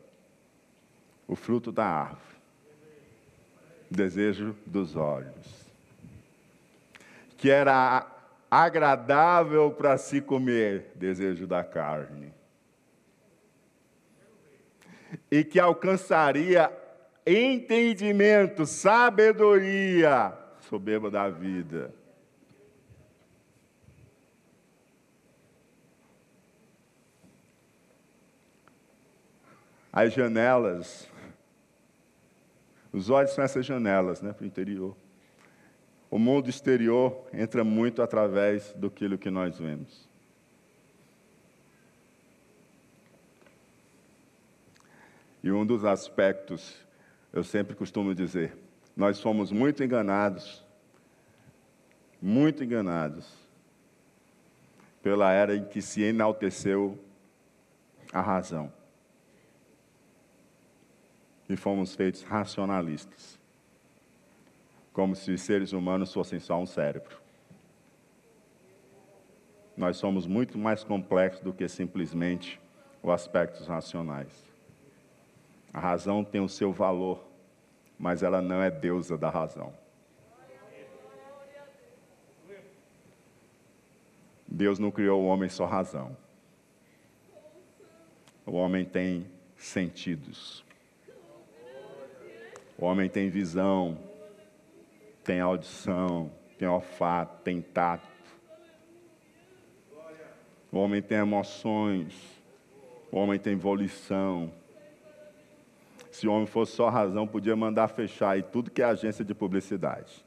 [1.29, 2.37] o fruto da árvore,
[3.91, 5.67] desejo dos olhos
[7.37, 8.07] que era
[8.51, 12.33] agradável para se comer, desejo da carne,
[15.31, 16.73] e que alcançaria
[17.27, 21.95] entendimento, sabedoria, soberba da vida.
[29.97, 31.09] As janelas.
[32.93, 34.95] Os olhos são essas janelas né, para o interior.
[36.11, 40.07] O mundo exterior entra muito através do que nós vemos.
[45.43, 46.77] E um dos aspectos,
[47.33, 48.55] eu sempre costumo dizer,
[48.95, 50.63] nós somos muito enganados,
[52.21, 53.33] muito enganados,
[55.03, 56.99] pela era em que se enalteceu
[58.13, 58.76] a razão.
[61.49, 63.39] E fomos feitos racionalistas
[64.97, 67.21] como se os seres humanos fossem só um cérebro.
[69.77, 72.59] Nós somos muito mais complexos do que simplesmente
[73.03, 74.51] os aspectos racionais.
[75.71, 77.23] A razão tem o seu valor,
[77.99, 79.71] mas ela não é deusa da razão.
[84.49, 86.17] Deus não criou o homem só razão.
[88.47, 90.66] O homem tem sentidos.
[92.79, 93.99] O homem tem visão,
[95.25, 98.07] tem audição, tem olfato, tem tato.
[100.71, 102.15] O homem tem emoções,
[103.11, 104.53] o homem tem volição.
[106.11, 109.35] Se o homem fosse só razão, podia mandar fechar aí tudo que é agência de
[109.35, 110.25] publicidade.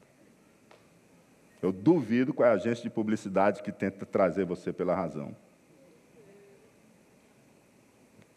[1.62, 5.36] Eu duvido qual é a agência de publicidade que tenta trazer você pela razão.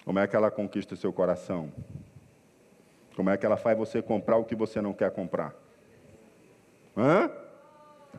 [0.04, 1.71] Como é que ela conquista seu coração?
[3.15, 5.54] Como é que ela faz você comprar o que você não quer comprar?
[6.97, 7.32] Hã?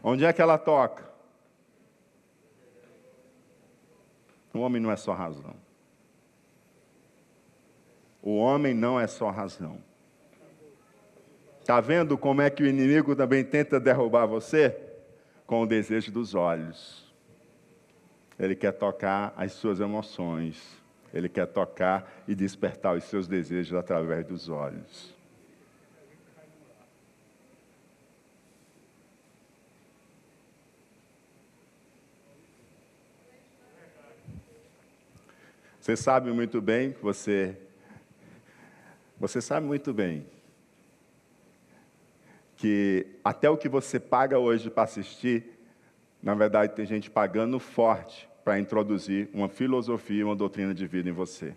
[0.03, 1.05] Onde é que ela toca?
[4.53, 5.55] O homem não é só razão.
[8.23, 9.79] O homem não é só razão.
[11.61, 14.79] Está vendo como é que o inimigo também tenta derrubar você?
[15.47, 17.13] Com o desejo dos olhos.
[18.39, 20.84] Ele quer tocar as suas emoções.
[21.15, 25.15] Ele quer tocar e despertar os seus desejos através dos olhos.
[35.81, 37.57] Você sabe muito bem que você.
[39.21, 40.27] Você sabe muito bem
[42.57, 45.61] que até o que você paga hoje para assistir,
[46.21, 51.13] na verdade tem gente pagando forte para introduzir uma filosofia, uma doutrina de vida em
[51.13, 51.55] você.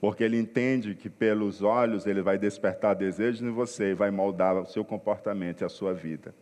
[0.00, 4.56] Porque ele entende que pelos olhos ele vai despertar desejos em você e vai moldar
[4.56, 6.34] o seu comportamento e a sua vida.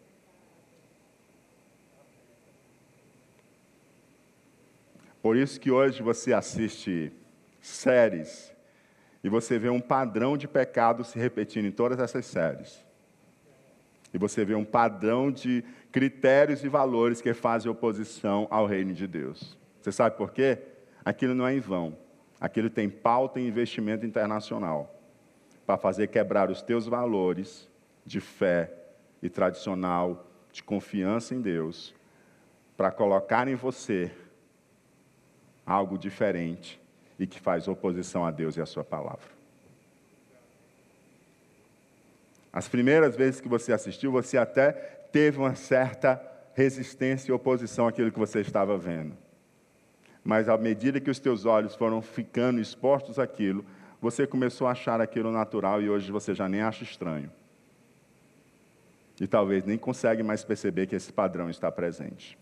[5.20, 7.12] Por isso que hoje você assiste
[7.60, 8.52] séries
[9.22, 12.84] e você vê um padrão de pecado se repetindo em todas essas séries.
[14.12, 19.06] E você vê um padrão de critérios e valores que fazem oposição ao reino de
[19.06, 19.56] Deus.
[19.80, 20.58] Você sabe por quê?
[21.04, 21.96] Aquilo não é em vão.
[22.40, 24.94] Aquilo tem pauta e investimento internacional
[25.66, 27.68] para fazer quebrar os teus valores
[28.04, 28.72] de fé
[29.22, 31.94] e tradicional, de confiança em Deus,
[32.76, 34.10] para colocar em você
[35.64, 36.80] algo diferente
[37.18, 39.41] e que faz oposição a Deus e a Sua palavra.
[42.52, 44.72] As primeiras vezes que você assistiu, você até
[45.10, 46.20] teve uma certa
[46.54, 49.16] resistência e oposição àquilo que você estava vendo.
[50.22, 53.64] Mas à medida que os teus olhos foram ficando expostos àquilo,
[54.00, 57.30] você começou a achar aquilo natural e hoje você já nem acha estranho.
[59.20, 62.38] E talvez nem consegue mais perceber que esse padrão está presente.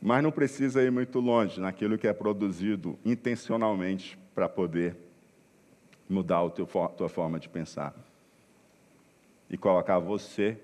[0.00, 4.96] Mas não precisa ir muito longe naquilo que é produzido intencionalmente para poder
[6.08, 7.94] mudar a tua forma de pensar.
[9.48, 10.58] E colocar você,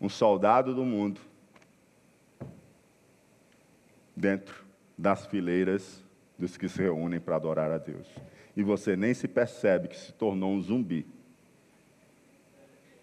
[0.00, 1.20] um soldado do mundo,
[4.14, 4.64] dentro
[4.96, 6.02] das fileiras
[6.38, 8.08] dos que se reúnem para adorar a Deus.
[8.56, 11.06] E você nem se percebe que se tornou um zumbi.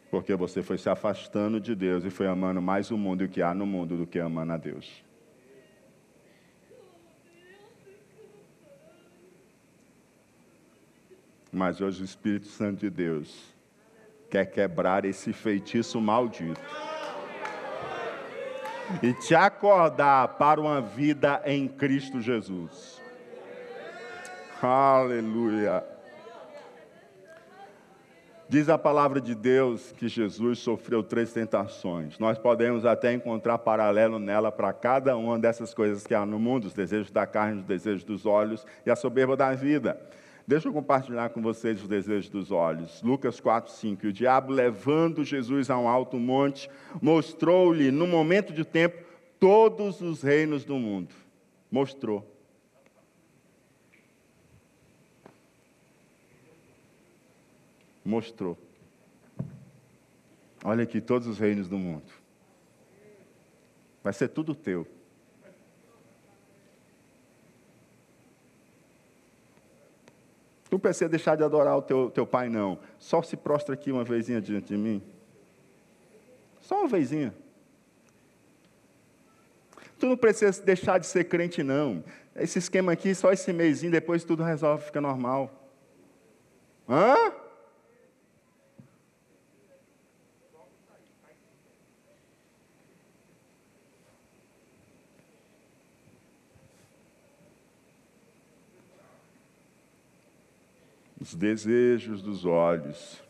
[0.10, 3.30] Porque você foi se afastando de Deus e foi amando mais o mundo e o
[3.30, 5.04] que há no mundo do que amando a Deus.
[11.54, 13.54] Mas hoje o Espírito Santo de Deus
[14.28, 16.60] quer quebrar esse feitiço maldito
[19.04, 23.00] e te acordar para uma vida em Cristo Jesus.
[24.60, 25.84] Aleluia.
[28.50, 32.18] Diz a palavra de Deus que Jesus sofreu três tentações.
[32.18, 36.66] Nós podemos até encontrar paralelo nela para cada uma dessas coisas que há no mundo:
[36.66, 40.00] os desejos da carne, os desejos dos olhos e a soberba da vida.
[40.46, 43.02] Deixa eu compartilhar com vocês os desejos dos olhos.
[43.02, 44.06] Lucas 4, 5.
[44.06, 46.70] E o diabo, levando Jesus a um alto monte,
[47.02, 49.02] mostrou-lhe, no momento de tempo,
[49.40, 51.14] todos os reinos do mundo.
[51.72, 52.30] Mostrou.
[58.04, 58.58] Mostrou.
[60.62, 62.12] Olha aqui todos os reinos do mundo.
[64.04, 64.86] Vai ser tudo teu.
[70.74, 72.80] Não precisa deixar de adorar o teu, teu pai, não.
[72.98, 75.02] Só se prostra aqui uma vezinha diante de mim.
[76.62, 77.34] Só uma vezinha.
[80.00, 82.04] Tu não precisa deixar de ser crente, não.
[82.36, 85.52] Esse esquema aqui, só esse mêsinho, depois tudo resolve, fica normal.
[86.90, 87.16] Hã?
[101.24, 103.24] Os desejos dos olhos.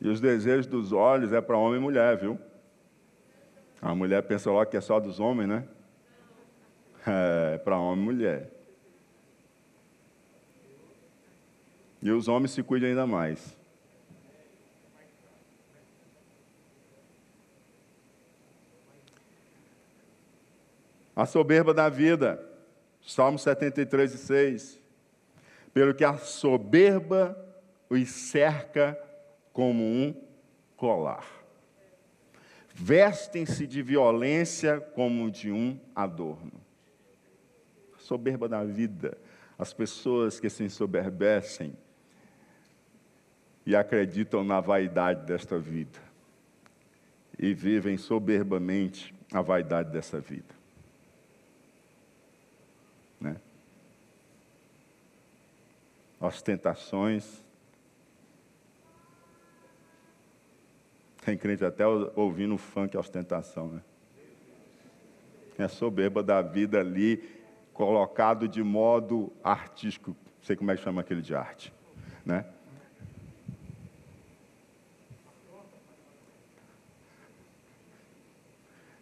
[0.00, 2.38] E os desejos dos olhos é para homem e mulher, viu?
[3.82, 5.68] A mulher pensa logo que é só dos homens, né?
[7.06, 8.50] É, para homem e mulher.
[12.02, 13.59] E os homens se cuidam ainda mais.
[21.20, 22.42] A soberba da vida,
[23.02, 24.80] Salmo 73, 6.
[25.70, 27.36] Pelo que a soberba
[27.90, 28.98] os cerca
[29.52, 30.14] como um
[30.78, 31.26] colar.
[32.74, 36.52] Vestem-se de violência como de um adorno.
[37.98, 39.18] soberba da vida,
[39.58, 41.76] as pessoas que se ensoberbecem
[43.66, 45.98] e acreditam na vaidade desta vida
[47.38, 50.59] e vivem soberbamente a vaidade dessa vida.
[56.20, 57.42] Ostentações,
[61.24, 63.82] Tem crente até ouvindo funk ostentação, né?
[65.58, 67.22] É soberba da vida ali,
[67.74, 70.10] colocado de modo artístico.
[70.10, 71.72] Não sei como é que chama aquele de arte,
[72.24, 72.46] né?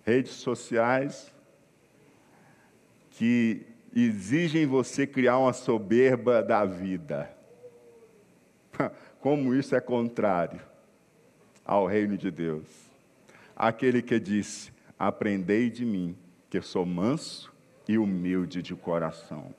[0.05, 1.33] Redes sociais
[3.11, 3.65] que
[3.95, 7.31] exigem você criar uma soberba da vida.
[9.21, 10.61] Como isso é contrário
[11.65, 12.67] ao reino de Deus.
[13.57, 16.17] Aquele que disse: Aprendei de mim,
[16.49, 17.53] que sou manso
[17.89, 19.55] e humilde de coração.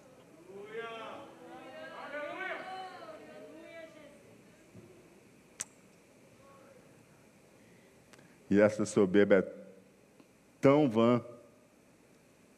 [8.50, 9.54] E essa soberba é
[10.60, 11.24] tão vã,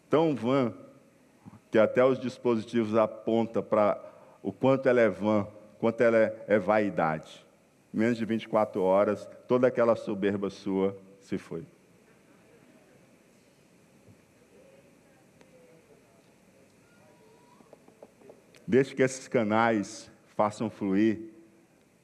[0.10, 0.74] tão vã,
[1.72, 4.00] que até os dispositivos apontam para
[4.44, 5.48] o quanto ela é vã,
[5.80, 7.46] quanto ela é, é vaidade
[7.94, 11.66] menos de 24 horas, toda aquela soberba sua se foi.
[18.66, 21.20] Deixe que esses canais façam fluir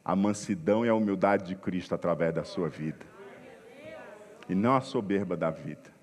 [0.03, 3.05] a mansidão e a humildade de Cristo através da sua vida.
[4.49, 5.97] E não a soberba da vida.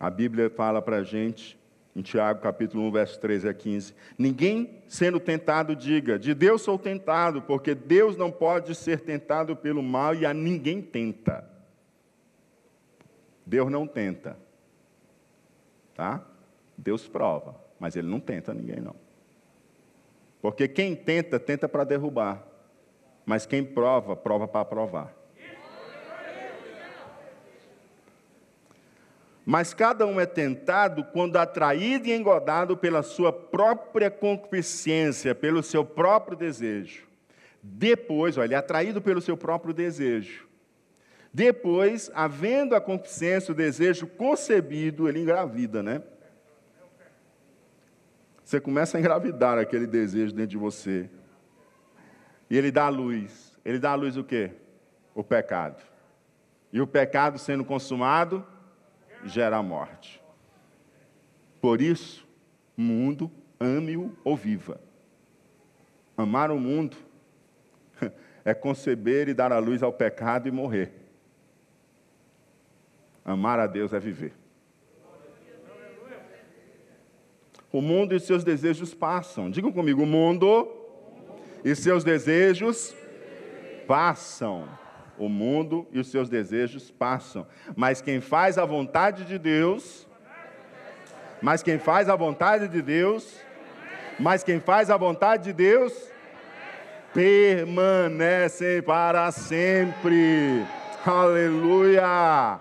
[0.00, 1.60] A Bíblia fala para a gente
[1.94, 3.94] em Tiago capítulo 1, verso 13 a 15.
[4.16, 9.82] Ninguém sendo tentado diga, de Deus sou tentado, porque Deus não pode ser tentado pelo
[9.82, 11.44] mal e a ninguém tenta.
[13.44, 14.38] Deus não tenta.
[15.94, 16.24] Tá?
[16.78, 18.96] Deus prova, mas ele não tenta ninguém não.
[20.40, 22.42] Porque quem tenta, tenta para derrubar.
[23.26, 25.19] Mas quem prova, prova para provar.
[29.44, 35.84] Mas cada um é tentado quando atraído e engodado pela sua própria concupiscência, pelo seu
[35.84, 37.08] próprio desejo.
[37.62, 40.48] Depois, olha, é atraído pelo seu próprio desejo.
[41.32, 46.02] Depois, havendo a concupiscência, o desejo concebido, ele engravida, né?
[48.44, 51.08] Você começa a engravidar aquele desejo dentro de você.
[52.50, 53.56] E ele dá a luz.
[53.64, 54.50] Ele dá a luz o quê?
[55.14, 55.80] O pecado.
[56.72, 58.44] E o pecado sendo consumado,
[59.24, 60.22] gera morte.
[61.60, 62.26] Por isso,
[62.76, 64.80] mundo, ame-o ou viva.
[66.16, 66.96] Amar o mundo
[68.44, 70.92] é conceber e dar a luz ao pecado e morrer.
[73.24, 74.34] Amar a Deus é viver.
[77.72, 79.50] O mundo e seus desejos passam.
[79.50, 80.68] Digam comigo: o mundo
[81.64, 82.94] e seus desejos
[83.86, 84.68] passam
[85.20, 87.46] o mundo e os seus desejos passam,
[87.76, 90.08] mas quem faz a vontade de Deus
[91.42, 93.40] Mas quem faz a vontade de Deus,
[94.18, 95.92] mas quem faz a vontade de Deus,
[97.14, 100.62] permanece para sempre.
[101.04, 102.60] Aleluia!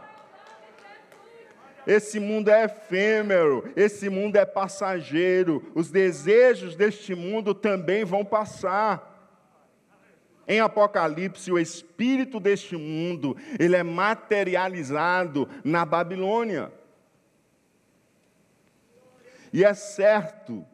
[1.85, 9.08] Esse mundo é efêmero, esse mundo é passageiro, os desejos deste mundo também vão passar.
[10.49, 16.73] Em Apocalipse, o espírito deste mundo, ele é materializado na Babilônia.
[19.53, 20.65] E é certo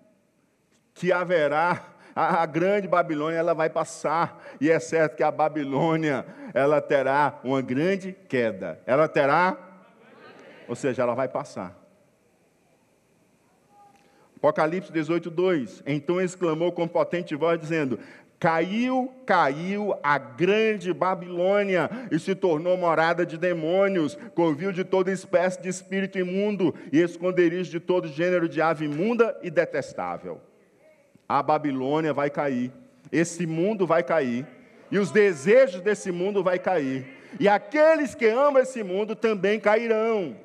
[0.93, 6.81] que haverá a, grande Babilônia, ela vai passar, e é certo que a Babilônia, ela
[6.81, 8.81] terá uma grande queda.
[8.85, 9.57] Ela terá
[10.67, 11.79] ou seja, ela vai passar.
[14.37, 15.83] Apocalipse 18, 2.
[15.85, 17.99] Então exclamou com potente voz, dizendo:
[18.39, 25.61] Caiu, caiu a grande Babilônia e se tornou morada de demônios, covil de toda espécie
[25.61, 30.41] de espírito imundo e esconderijo de todo gênero de ave imunda e detestável.
[31.27, 32.71] A Babilônia vai cair,
[33.11, 34.45] esse mundo vai cair,
[34.91, 37.05] e os desejos desse mundo vai cair,
[37.39, 40.35] e aqueles que amam esse mundo também cairão.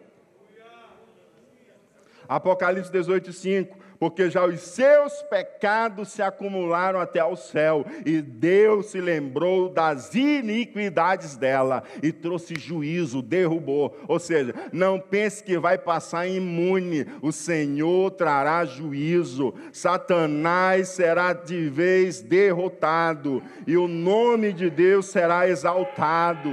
[2.28, 3.79] Apocalipse 18, 5.
[4.00, 10.14] Porque já os seus pecados se acumularam até ao céu, e Deus se lembrou das
[10.14, 13.94] iniquidades dela e trouxe juízo, derrubou.
[14.08, 21.68] Ou seja, não pense que vai passar imune, o Senhor trará juízo, Satanás será de
[21.68, 26.50] vez derrotado, e o nome de Deus será exaltado.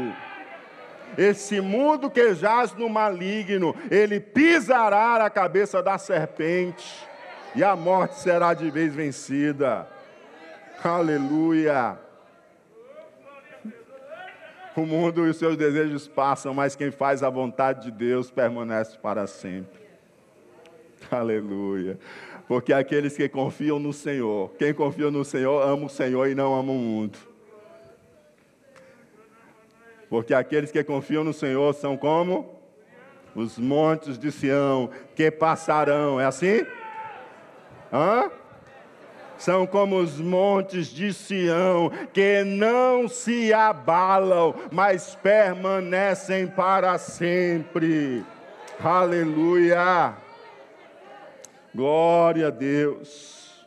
[1.17, 7.06] Esse mundo que jaz no maligno, ele pisará a cabeça da serpente,
[7.57, 9.87] e a morte será de vez vencida.
[10.83, 11.97] Aleluia.
[14.75, 18.95] O mundo e os seus desejos passam, mas quem faz a vontade de Deus permanece
[18.99, 19.81] para sempre.
[21.09, 21.97] Aleluia.
[22.47, 26.53] Porque aqueles que confiam no Senhor, quem confia no Senhor, ama o Senhor e não
[26.53, 27.17] ama o mundo.
[30.07, 32.55] Porque aqueles que confiam no Senhor são como
[33.33, 36.21] os montes de Sião que passarão.
[36.21, 36.63] É assim?
[37.91, 38.29] Hã?
[39.37, 48.25] São como os montes de Sião que não se abalam, mas permanecem para sempre.
[48.83, 50.15] Aleluia!
[51.73, 53.65] Glória a Deus.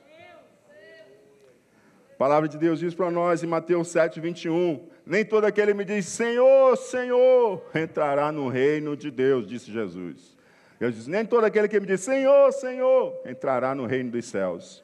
[2.14, 4.88] A palavra de Deus diz para nós em Mateus 7, 21.
[5.06, 10.36] Nem todo aquele que me diz, Senhor, Senhor, entrará no reino de Deus, disse Jesus.
[10.80, 14.82] Eu disse, nem todo aquele que me diz, Senhor, Senhor, entrará no reino dos céus.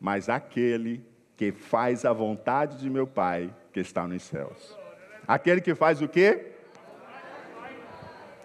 [0.00, 4.76] Mas aquele que faz a vontade de meu Pai que está nos céus.
[5.26, 6.54] Aquele que faz o quê?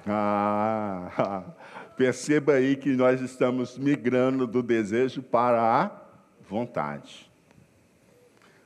[0.05, 1.43] Ah,
[1.97, 5.91] perceba aí que nós estamos migrando do desejo para a
[6.41, 7.31] vontade.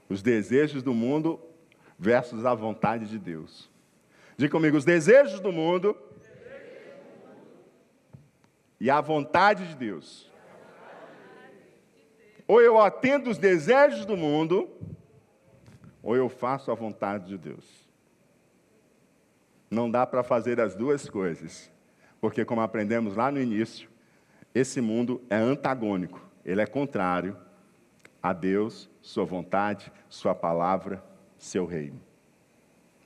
[0.09, 1.39] Os desejos do mundo
[1.97, 3.69] versus a vontade de Deus.
[4.35, 5.95] Diga comigo, os desejos do mundo
[8.79, 10.31] e a vontade de Deus.
[12.47, 14.69] Ou eu atendo os desejos do mundo,
[16.01, 17.65] ou eu faço a vontade de Deus.
[19.69, 21.69] Não dá para fazer as duas coisas,
[22.21, 23.89] porque, como aprendemos lá no início,
[24.55, 27.37] esse mundo é antagônico, ele é contrário
[28.23, 31.03] a Deus, Sua vontade, Sua palavra
[31.37, 32.01] seu reino.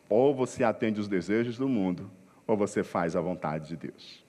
[0.09, 2.11] Ou você atende os desejos do mundo,
[2.45, 4.25] ou você faz a vontade de Deus.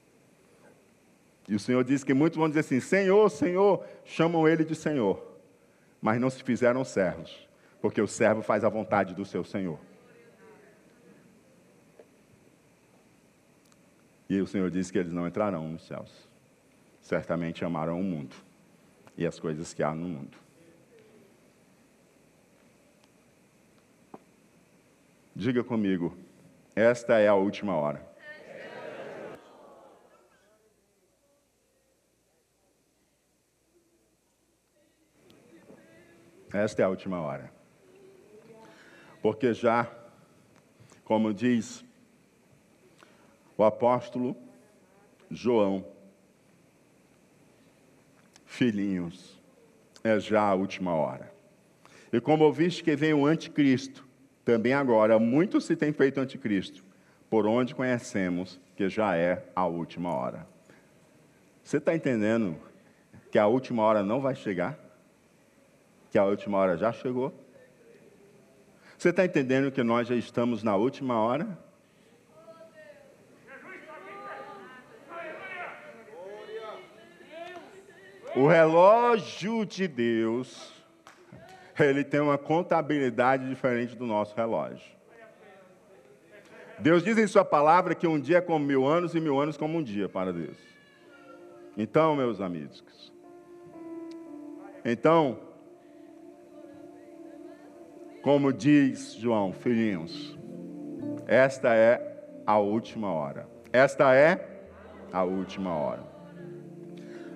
[1.48, 5.22] E o Senhor diz que muitos vão dizer assim: Senhor, Senhor, chamam ele de Senhor,
[6.00, 7.48] mas não se fizeram servos,
[7.80, 9.78] porque o servo faz a vontade do seu Senhor.
[14.28, 16.10] E o Senhor diz que eles não entrarão nos céus.
[17.02, 18.34] Certamente amarão o mundo
[19.16, 20.38] e as coisas que há no mundo.
[25.34, 26.16] Diga comigo,
[26.74, 28.11] esta é a última hora.
[36.52, 37.50] Esta é a última hora.
[39.22, 39.90] Porque já,
[41.04, 41.84] como diz
[43.56, 44.36] o apóstolo
[45.30, 45.84] João,
[48.44, 49.40] filhinhos,
[50.04, 51.32] é já a última hora.
[52.12, 54.06] E como ouviste que vem o anticristo,
[54.44, 56.84] também agora, muito se tem feito anticristo,
[57.30, 60.46] por onde conhecemos que já é a última hora.
[61.62, 62.56] Você está entendendo
[63.30, 64.78] que a última hora não vai chegar?
[66.12, 67.32] Que a última hora já chegou?
[68.98, 71.58] Você está entendendo que nós já estamos na última hora?
[78.36, 80.70] O relógio de Deus,
[81.80, 84.92] ele tem uma contabilidade diferente do nosso relógio.
[86.78, 89.56] Deus diz em Sua palavra que um dia é como mil anos e mil anos
[89.56, 90.58] como um dia para Deus.
[91.74, 93.10] Então, meus amigos,
[94.84, 95.51] então,
[98.22, 100.38] como diz João, filhinhos,
[101.26, 102.00] esta é
[102.46, 103.48] a última hora.
[103.72, 104.62] Esta é
[105.12, 106.04] a última hora.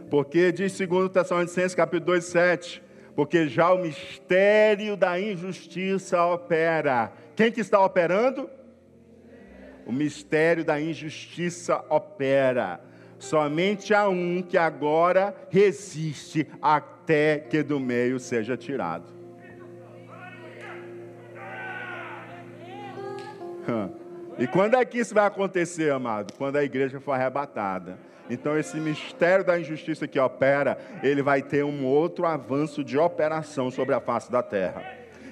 [0.09, 2.83] Porque diz 2 Tessalonicenses capítulo 2, 7,
[3.17, 7.13] porque já o mistério da injustiça opera.
[7.35, 8.49] Quem que está operando?
[9.85, 12.81] O mistério da injustiça opera.
[13.19, 19.16] Somente há um que agora resiste até que do meio seja tirado.
[24.39, 26.35] E quando é que isso vai acontecer, amado?
[26.35, 27.99] Quando a igreja for arrebatada.
[28.29, 33.71] Então, esse mistério da injustiça que opera, ele vai ter um outro avanço de operação
[33.71, 34.83] sobre a face da terra.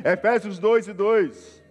[0.04, 1.64] Efésios 2 e 2.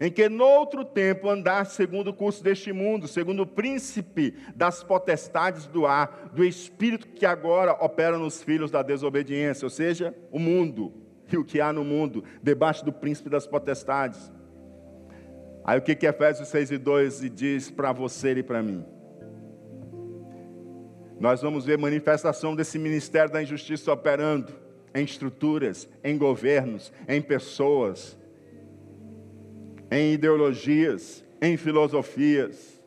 [0.00, 5.66] Em que noutro tempo andaste segundo o curso deste mundo, segundo o príncipe das potestades
[5.66, 10.92] do ar, do espírito que agora opera nos filhos da desobediência, ou seja, o mundo
[11.32, 14.30] e o que há no mundo, debaixo do príncipe das potestades.
[15.64, 18.84] Aí o que, que Efésios 6 e 2 diz para você e para mim?
[21.20, 24.52] Nós vamos ver manifestação desse ministério da injustiça operando
[24.92, 28.18] em estruturas, em governos, em pessoas,
[29.90, 32.82] em ideologias, em filosofias.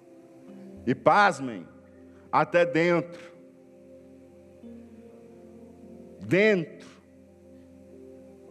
[0.86, 1.66] E pasmem,
[2.32, 3.34] até dentro.
[6.20, 6.88] Dentro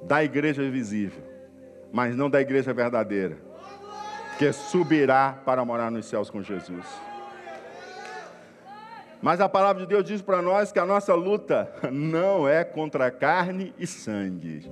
[0.06, 1.22] da igreja visível,
[1.92, 3.38] mas não da igreja verdadeira,
[4.38, 6.86] que subirá para morar nos céus com Jesus.
[9.22, 13.10] Mas a palavra de Deus diz para nós que a nossa luta não é contra
[13.10, 14.70] carne e sangue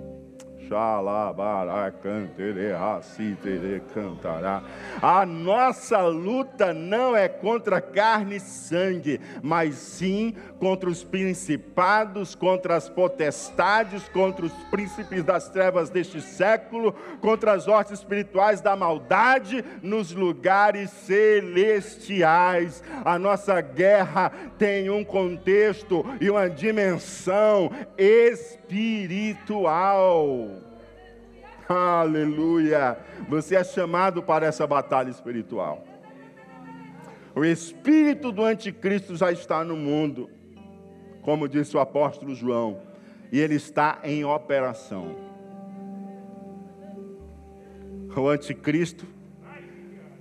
[5.02, 12.76] a nossa luta não é contra carne e sangue, mas sim contra os principados, contra
[12.76, 19.64] as potestades, contra os príncipes das trevas deste século, contra as hortes espirituais da maldade
[19.82, 22.82] nos lugares celestiais.
[23.04, 28.62] A nossa guerra tem um contexto e uma dimensão espiritual.
[31.68, 32.98] Aleluia!
[33.28, 35.84] Você é chamado para essa batalha espiritual.
[37.34, 40.28] O espírito do anticristo já está no mundo,
[41.22, 42.80] como disse o apóstolo João,
[43.30, 45.16] e ele está em operação.
[48.14, 49.06] O anticristo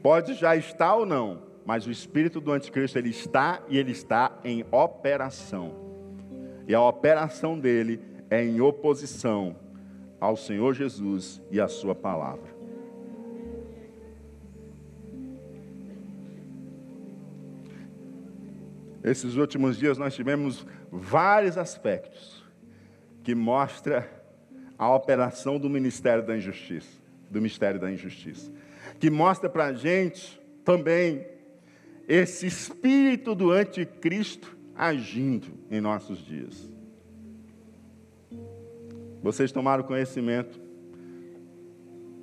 [0.01, 4.31] pode já estar ou não, mas o espírito do anticristo ele está e ele está
[4.43, 5.73] em operação.
[6.67, 9.55] E a operação dele é em oposição
[10.21, 12.61] ao Senhor Jesus e à Sua palavra.
[19.03, 22.45] Esses últimos dias nós tivemos vários aspectos
[23.23, 24.07] que mostra
[24.77, 28.51] a operação do ministério da injustiça, do mistério da injustiça,
[28.99, 31.25] que mostra para a gente também
[32.07, 36.69] esse espírito do anticristo agindo em nossos dias.
[39.21, 40.59] Vocês tomaram conhecimento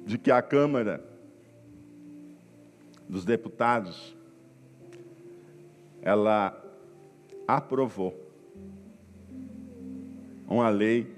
[0.05, 1.05] de que a Câmara
[3.09, 4.16] dos Deputados
[6.03, 6.61] ela
[7.46, 8.14] aprovou
[10.49, 11.14] uma lei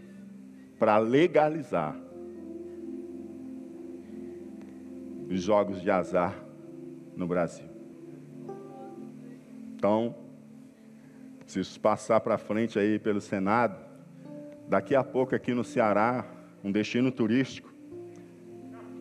[0.79, 1.97] para legalizar
[5.31, 6.35] os jogos de azar
[7.17, 7.69] no Brasil.
[9.77, 10.15] Então,
[11.47, 13.90] se isso passar para frente aí pelo Senado,
[14.71, 16.25] Daqui a pouco, aqui no Ceará,
[16.63, 17.75] um destino turístico,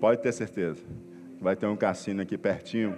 [0.02, 0.84] pode ter certeza,
[1.40, 2.98] vai ter um cassino aqui pertinho,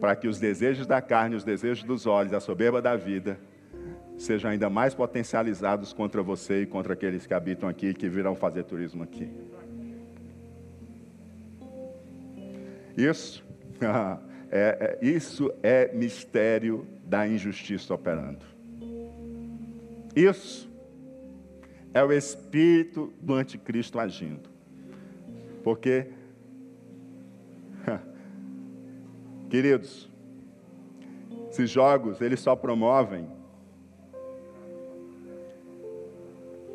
[0.00, 3.38] para que os desejos da carne, os desejos dos olhos, a soberba da vida,
[4.16, 8.34] sejam ainda mais potencializados contra você e contra aqueles que habitam aqui e que virão
[8.34, 9.30] fazer turismo aqui.
[12.96, 13.44] Isso
[14.50, 18.46] é, é, isso é mistério da injustiça operando.
[20.16, 20.67] Isso
[21.98, 24.48] é o espírito do anticristo agindo.
[25.64, 26.06] Porque,
[29.50, 30.08] queridos,
[31.50, 33.28] esses jogos, eles só promovem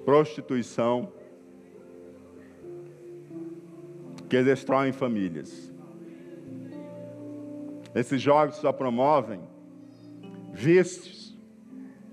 [0.04, 1.10] prostituição,
[4.30, 5.72] que destroem famílias.
[7.96, 9.40] Esses jogos só promovem
[10.52, 11.34] vícios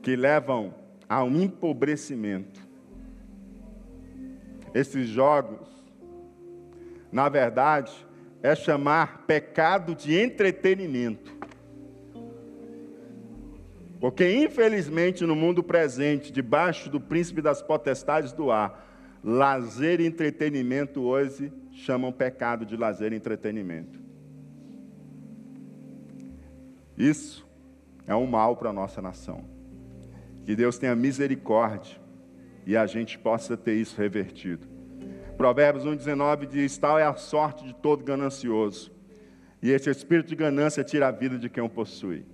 [0.01, 0.73] que levam
[1.09, 2.60] ao empobrecimento.
[4.75, 5.69] Esses jogos,
[7.11, 7.93] na verdade,
[8.43, 11.39] é chamar pecado de entretenimento.
[14.01, 18.89] Porque, infelizmente, no mundo presente, debaixo do príncipe das potestades do ar,
[19.23, 24.01] lazer e entretenimento hoje chamam pecado de lazer e entretenimento.
[26.97, 27.47] Isso
[28.07, 29.45] é um mal para a nossa nação.
[30.45, 32.00] Que Deus tenha misericórdia
[32.67, 34.67] e a gente possa ter isso revertido.
[35.37, 38.93] Provérbios 1,19 diz: Tal é a sorte de todo ganancioso,
[39.63, 42.25] e esse espírito de ganância tira a vida de quem o possui.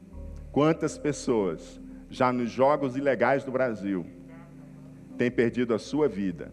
[0.50, 4.06] Quantas pessoas, já nos jogos ilegais do Brasil,
[5.16, 6.52] têm perdido a sua vida,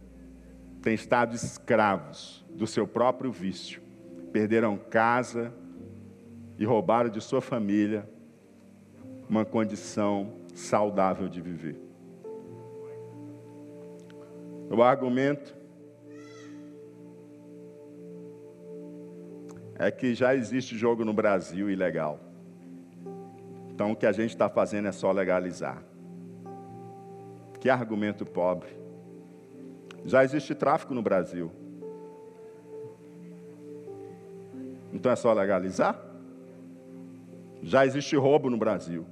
[0.82, 3.82] têm estado escravos do seu próprio vício,
[4.32, 5.54] perderam casa
[6.58, 8.08] e roubaram de sua família
[9.30, 11.83] uma condição saudável de viver.
[14.70, 15.56] O argumento
[19.76, 22.20] é que já existe jogo no Brasil ilegal.
[23.72, 25.84] Então o que a gente está fazendo é só legalizar.
[27.60, 28.70] Que argumento pobre.
[30.06, 31.52] Já existe tráfico no Brasil.
[34.92, 36.00] Então é só legalizar?
[37.62, 39.06] Já existe roubo no Brasil.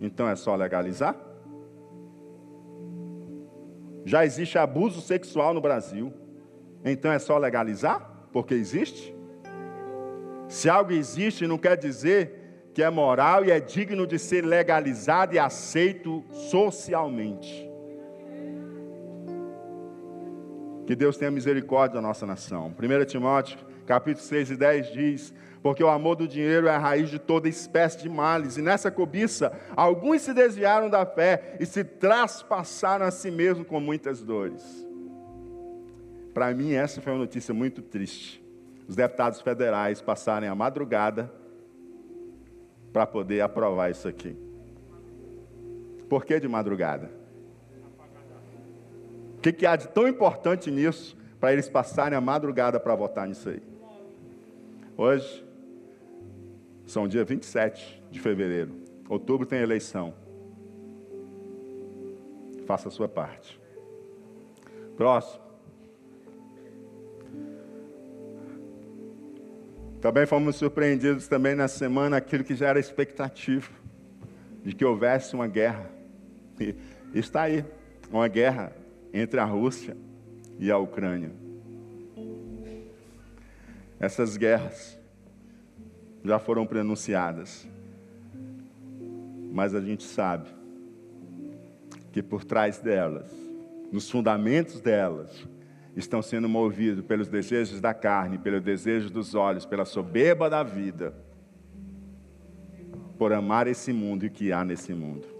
[0.00, 1.16] Então é só legalizar?
[4.04, 6.12] Já existe abuso sexual no Brasil.
[6.84, 8.26] Então é só legalizar?
[8.32, 9.14] Porque existe?
[10.48, 15.34] Se algo existe, não quer dizer que é moral e é digno de ser legalizado
[15.34, 17.71] e aceito socialmente.
[20.92, 22.70] Que Deus tenha misericórdia da nossa nação.
[22.78, 27.08] 1 Timóteo, capítulo 6 e 10 diz: porque o amor do dinheiro é a raiz
[27.08, 28.58] de toda espécie de males.
[28.58, 33.80] E nessa cobiça, alguns se desviaram da fé e se traspassaram a si mesmos com
[33.80, 34.86] muitas dores.
[36.34, 38.44] Para mim, essa foi uma notícia muito triste.
[38.86, 41.32] Os deputados federais passarem a madrugada
[42.92, 44.36] para poder aprovar isso aqui.
[46.06, 47.21] Por que de madrugada?
[49.42, 53.48] Que, que há de tão importante nisso para eles passarem a madrugada para votar nisso
[53.48, 53.60] aí?
[54.96, 55.44] Hoje,
[56.86, 58.72] são dia 27 de fevereiro.
[59.08, 60.14] Outubro tem eleição.
[62.66, 63.60] Faça a sua parte.
[64.96, 65.42] Próximo.
[70.00, 73.70] Também fomos surpreendidos também na semana aquilo que já era expectativa
[74.62, 75.90] de que houvesse uma guerra.
[76.60, 76.74] E
[77.12, 77.64] está aí,
[78.10, 78.72] uma guerra
[79.12, 79.96] entre a Rússia
[80.58, 81.32] e a Ucrânia.
[83.98, 84.98] Essas guerras
[86.24, 87.68] já foram pronunciadas.
[89.52, 90.48] Mas a gente sabe
[92.10, 93.30] que por trás delas,
[93.92, 95.46] nos fundamentos delas,
[95.94, 101.14] estão sendo movidos pelos desejos da carne, pelos desejos dos olhos, pela soberba da vida,
[103.18, 105.31] por amar esse mundo e o que há nesse mundo.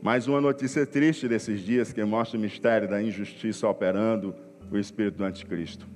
[0.00, 4.34] Mais uma notícia triste desses dias que mostra o mistério da injustiça operando
[4.70, 5.86] o espírito do anticristo.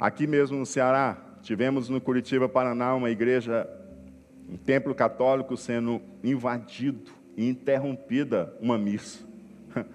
[0.00, 3.70] aqui mesmo no Ceará, Tivemos no Curitiba, Paraná, uma igreja,
[4.50, 9.24] um templo católico sendo invadido e interrompida uma missa.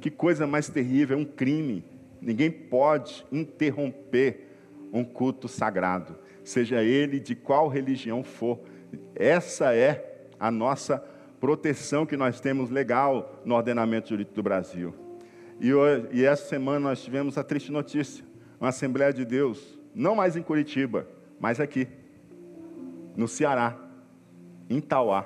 [0.00, 1.84] Que coisa mais terrível, é um crime.
[2.18, 4.56] Ninguém pode interromper
[4.90, 8.58] um culto sagrado, seja ele de qual religião for.
[9.14, 11.04] Essa é a nossa
[11.46, 14.92] proteção que nós temos legal no ordenamento jurídico do Brasil.
[15.60, 18.24] E, hoje, e essa semana nós tivemos a triste notícia:
[18.58, 21.06] uma Assembleia de Deus não mais em Curitiba,
[21.38, 21.86] mas aqui,
[23.16, 23.78] no Ceará,
[24.68, 25.24] em Tauá,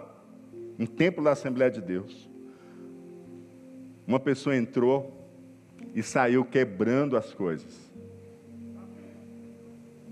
[0.78, 2.28] um templo da Assembleia de Deus.
[4.06, 5.26] Uma pessoa entrou
[5.94, 7.90] e saiu quebrando as coisas.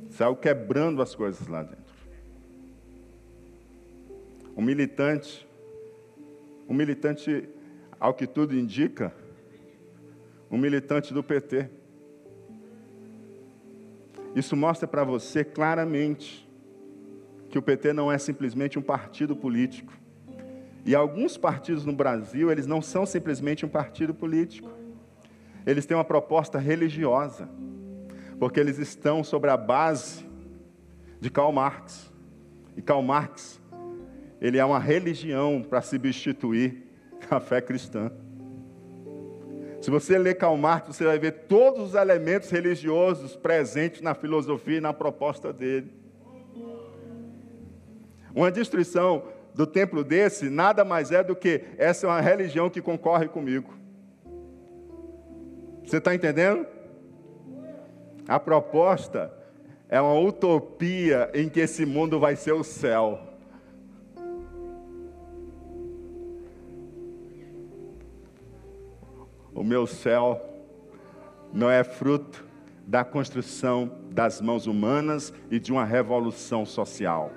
[0.09, 1.85] Saiu quebrando as coisas lá dentro.
[4.57, 5.47] Um militante,
[6.69, 7.49] um militante,
[7.99, 9.13] ao que tudo indica,
[10.51, 11.69] um militante do PT.
[14.37, 16.47] Isso mostra para você claramente
[17.49, 19.93] que o PT não é simplesmente um partido político.
[20.85, 24.71] E alguns partidos no Brasil, eles não são simplesmente um partido político.
[25.67, 27.49] Eles têm uma proposta religiosa,
[28.39, 30.27] porque eles estão sobre a base
[31.21, 32.13] de Karl Marx.
[32.77, 33.61] E Karl Marx,
[34.41, 36.87] ele é uma religião para substituir
[37.31, 38.11] a fé cristã.
[39.81, 44.79] Se você ler Karl Marx, você vai ver todos os elementos religiosos presentes na filosofia
[44.79, 45.93] e na proposta dele.
[48.35, 49.25] Uma destruição
[49.55, 53.73] do templo desse nada mais é do que essa é uma religião que concorre comigo.
[55.85, 56.67] Você está entendendo?
[58.27, 59.33] A proposta
[59.89, 63.28] é uma utopia em que esse mundo vai ser o céu.
[69.59, 70.41] O meu céu
[71.53, 72.47] não é fruto
[72.87, 77.33] da construção das mãos humanas e de uma revolução social.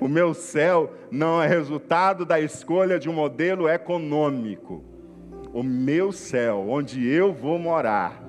[0.00, 4.82] O meu céu não é resultado da escolha de um modelo econômico.
[5.52, 8.20] O meu céu, onde eu vou morar,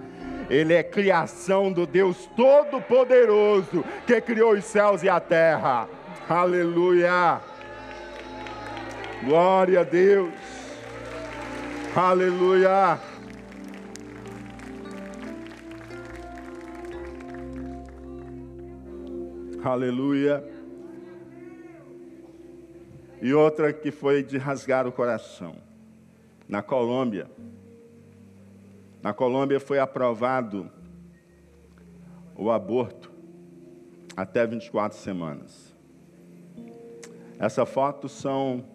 [0.47, 5.89] ele é criação do Deus Todo-Poderoso que criou os céus e a terra.
[6.29, 7.50] Aleluia!
[9.23, 10.33] Glória a Deus!
[11.95, 12.99] Aleluia!
[19.63, 20.43] Aleluia!
[23.21, 25.55] E outra que foi de rasgar o coração.
[26.47, 27.29] Na Colômbia,
[29.03, 30.67] na Colômbia foi aprovado
[32.35, 33.11] o aborto
[34.17, 35.75] até 24 semanas.
[37.37, 38.70] Essa foto são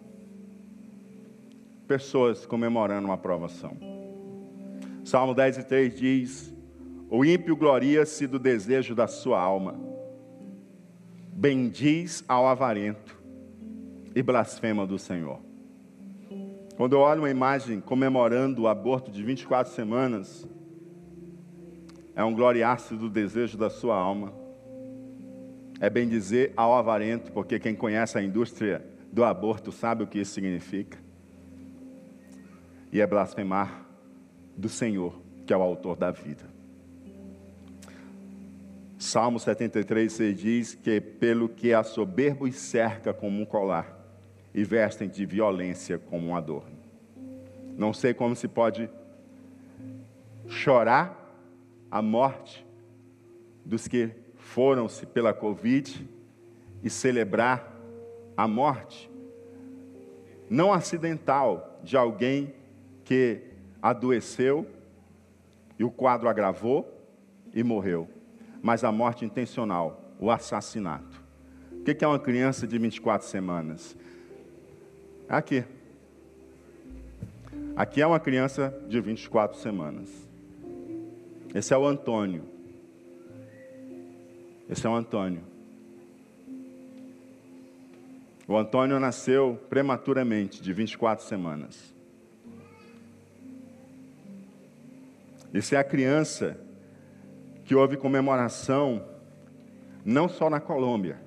[1.87, 3.77] pessoas comemorando uma aprovação.
[5.03, 6.53] Salmo 10 e 3 diz:
[7.09, 9.79] O ímpio gloria-se do desejo da sua alma,
[11.31, 13.17] bendiz ao avarento
[14.13, 15.39] e blasfema do Senhor.
[16.75, 20.47] Quando eu olho uma imagem comemorando o aborto de 24 semanas,
[22.15, 24.33] é um gloriar-se do desejo da sua alma.
[25.79, 30.19] É bem dizer ao avarento, porque quem conhece a indústria do aborto sabe o que
[30.19, 31.06] isso significa.
[32.91, 33.85] E é blasfemar
[34.55, 35.13] do Senhor,
[35.45, 36.45] que é o autor da vida.
[38.97, 43.97] Salmo 73, você diz que pelo que a soberbo cerca como um colar,
[44.57, 46.75] e vestem de violência como um adorno.
[47.77, 48.89] Não sei como se pode
[50.47, 51.15] chorar
[51.91, 52.65] a morte
[53.63, 56.09] dos que foram-se pela Covid
[56.83, 57.71] e celebrar
[58.35, 59.11] a morte
[60.49, 62.53] não acidental de alguém
[63.07, 63.39] que
[63.81, 64.67] adoeceu
[65.79, 66.93] e o quadro agravou
[67.53, 68.09] e morreu,
[68.61, 71.23] mas a morte intencional, o assassinato.
[71.71, 73.95] O que é uma criança de 24 semanas?
[75.29, 75.63] Aqui.
[77.77, 80.09] Aqui é uma criança de 24 semanas.
[81.55, 82.43] Esse é o Antônio.
[84.69, 85.43] Esse é o Antônio.
[88.45, 91.95] O Antônio nasceu prematuramente, de 24 semanas.
[95.53, 96.57] Essa é a criança
[97.63, 99.03] que houve comemoração,
[100.05, 101.19] não só na Colômbia,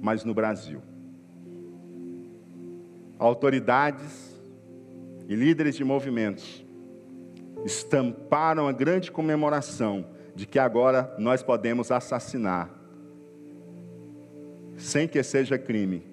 [0.00, 0.82] mas no Brasil
[3.18, 4.38] autoridades
[5.28, 6.64] e líderes de movimentos
[7.64, 12.70] estamparam a grande comemoração de que agora nós podemos assassinar,
[14.76, 16.06] sem que seja crime,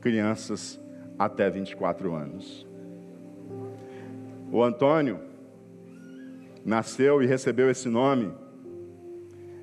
[0.00, 0.80] crianças
[1.18, 2.66] até 24 anos.
[4.50, 5.20] O Antônio
[6.64, 8.32] nasceu e recebeu esse nome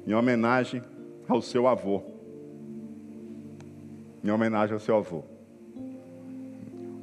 [0.05, 0.81] em homenagem
[1.27, 2.03] ao seu avô.
[4.23, 5.37] Em homenagem ao seu avô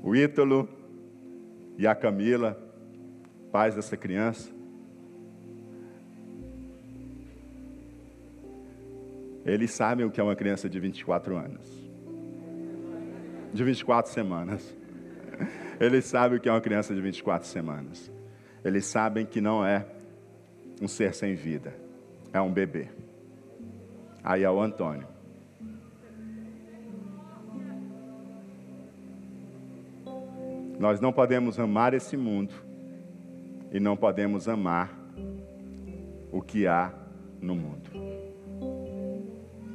[0.04, 0.68] o Ítalo
[1.78, 2.60] e a Camila,
[3.50, 4.52] pais dessa criança.
[9.46, 11.66] Eles sabem o que é uma criança de 24 anos.
[13.54, 14.76] De 24 semanas.
[15.80, 18.12] Eles sabem o que é uma criança de 24 semanas.
[18.64, 19.86] Eles sabem que não é
[20.80, 21.74] um ser sem vida,
[22.32, 22.88] é um bebê.
[24.22, 25.06] Aí é o Antônio.
[30.78, 32.54] Nós não podemos amar esse mundo
[33.70, 34.98] e não podemos amar
[36.32, 36.92] o que há
[37.40, 37.90] no mundo.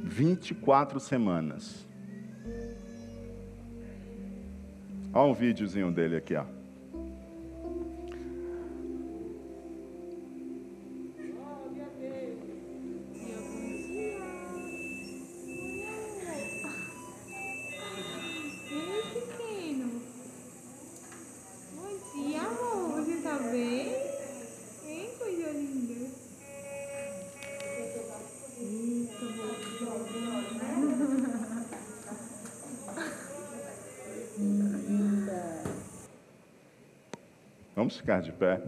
[0.04, 1.88] 24 semanas.
[5.14, 6.59] Olha um videozinho dele aqui, ó.
[37.80, 38.62] Vamos ficar de pé.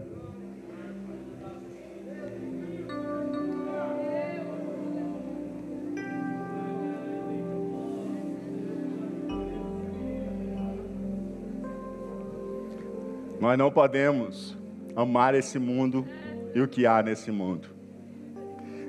[13.38, 14.56] Nós não podemos
[14.96, 16.06] amar esse mundo
[16.54, 17.68] e o que há nesse mundo.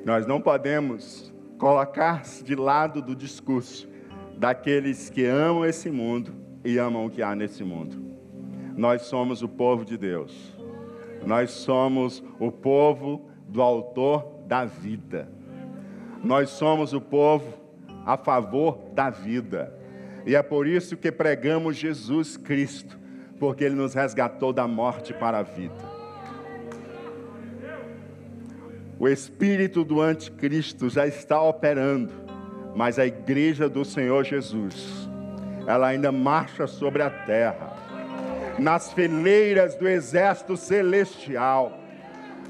[0.05, 3.89] Nós não podemos colocar-se de lado do discurso
[4.37, 8.02] daqueles que amam esse mundo e amam o que há nesse mundo.
[8.75, 10.53] Nós somos o povo de Deus.
[11.25, 15.29] Nós somos o povo do autor da vida.
[16.23, 17.53] Nós somos o povo
[18.05, 19.73] a favor da vida.
[20.25, 22.97] E é por isso que pregamos Jesus Cristo,
[23.39, 25.93] porque Ele nos resgatou da morte para a vida.
[28.99, 32.13] O espírito do anticristo já está operando,
[32.73, 35.09] mas a igreja do Senhor Jesus,
[35.67, 37.72] ela ainda marcha sobre a terra,
[38.57, 41.83] nas fileiras do exército celestial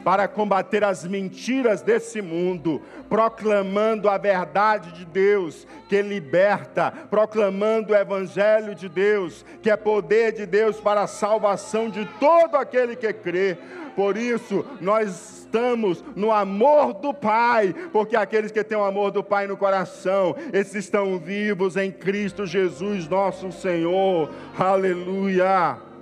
[0.03, 7.95] para combater as mentiras desse mundo, proclamando a verdade de Deus que liberta, proclamando o
[7.95, 13.11] Evangelho de Deus, que é poder de Deus para a salvação de todo aquele que
[13.13, 13.57] crê.
[13.95, 19.23] Por isso, nós estamos no amor do Pai, porque aqueles que têm o amor do
[19.23, 24.31] Pai no coração, esses estão vivos em Cristo Jesus, nosso Senhor.
[24.57, 25.92] Aleluia.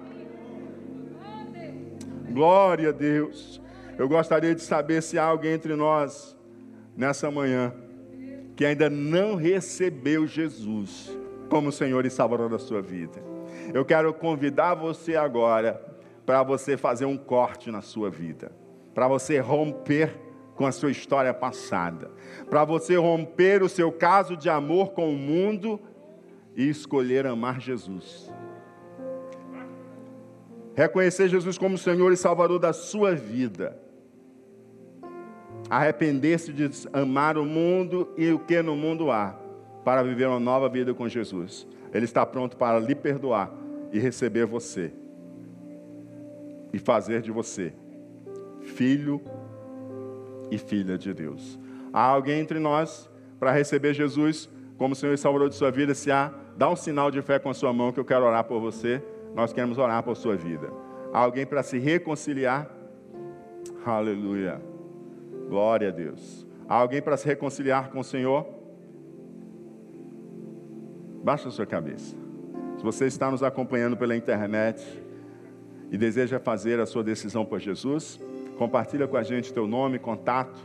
[2.32, 3.62] Glória a Deus.
[3.98, 6.36] Eu gostaria de saber se há alguém entre nós,
[6.96, 7.74] nessa manhã,
[8.56, 11.18] que ainda não recebeu Jesus
[11.50, 13.22] como Senhor e Salvador da sua vida.
[13.74, 15.82] Eu quero convidar você agora
[16.26, 18.52] para você fazer um corte na sua vida,
[18.94, 20.18] para você romper
[20.56, 22.12] com a sua história passada,
[22.50, 25.80] para você romper o seu caso de amor com o mundo
[26.56, 28.32] e escolher amar Jesus.
[30.76, 33.78] Reconhecer Jesus como Senhor e Salvador da sua vida
[35.72, 39.34] arrepender-se de amar o mundo e o que no mundo há,
[39.86, 41.66] para viver uma nova vida com Jesus.
[41.94, 43.50] Ele está pronto para lhe perdoar
[43.94, 44.92] e receber você,
[46.74, 47.74] e fazer de você
[48.64, 49.22] filho
[50.52, 51.58] e filha de Deus.
[51.94, 53.10] Há alguém entre nós
[53.40, 55.94] para receber Jesus como Senhor e Salvador de sua vida?
[55.94, 58.44] Se há, dá um sinal de fé com a sua mão que eu quero orar
[58.44, 59.02] por você.
[59.34, 60.72] Nós queremos orar por sua vida.
[61.14, 62.70] Há alguém para se reconciliar?
[63.86, 64.62] Aleluia.
[65.48, 66.46] Glória a Deus.
[66.68, 68.48] Há alguém para se reconciliar com o Senhor?
[71.24, 72.16] Baixa a sua cabeça.
[72.78, 74.82] Se você está nos acompanhando pela internet
[75.92, 78.20] e deseja fazer a sua decisão por Jesus,
[78.58, 80.60] compartilha com a gente teu nome, contato,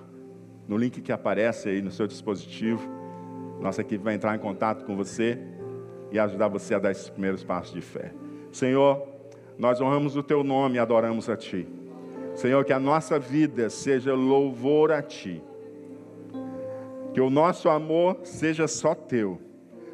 [0.66, 2.88] no link que aparece aí no seu dispositivo.
[3.60, 5.38] Nossa equipe vai entrar em contato com você
[6.10, 8.12] e ajudar você a dar esses primeiros passos de fé.
[8.56, 9.06] Senhor,
[9.58, 11.68] nós honramos o teu nome e adoramos a Ti.
[12.34, 15.42] Senhor, que a nossa vida seja louvor a Ti.
[17.12, 19.38] Que o nosso amor seja só Teu,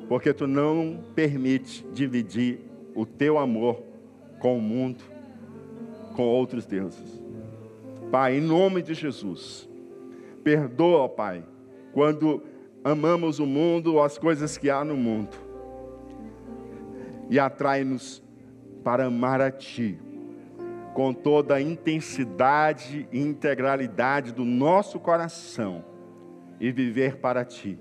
[0.08, 2.60] porque Tu não permite dividir
[2.94, 3.82] o Teu amor
[4.38, 5.02] com o mundo,
[6.14, 7.20] com outros deuses.
[8.12, 9.68] Pai, em nome de Jesus,
[10.44, 11.42] perdoa, Pai,
[11.92, 12.40] quando
[12.84, 15.36] amamos o mundo ou as coisas que há no mundo,
[17.28, 18.21] e atrai-nos
[18.82, 19.98] para amar a Ti
[20.94, 25.84] com toda a intensidade e integralidade do nosso coração
[26.60, 27.78] e viver para Ti.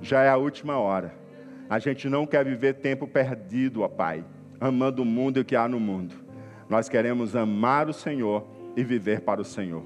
[0.00, 1.14] Já é a última hora.
[1.70, 4.24] A gente não quer viver tempo perdido, ó Pai,
[4.60, 6.14] amando o mundo e o que há no mundo.
[6.68, 9.84] Nós queremos amar o Senhor e viver para o Senhor.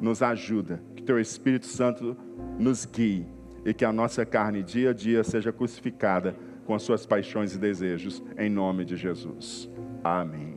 [0.00, 2.16] Nos ajuda, que Teu Espírito Santo
[2.58, 3.26] nos guie
[3.64, 6.34] e que a nossa carne dia a dia seja crucificada
[6.64, 9.69] com as suas paixões e desejos, em nome de Jesus.
[10.04, 10.49] Amém.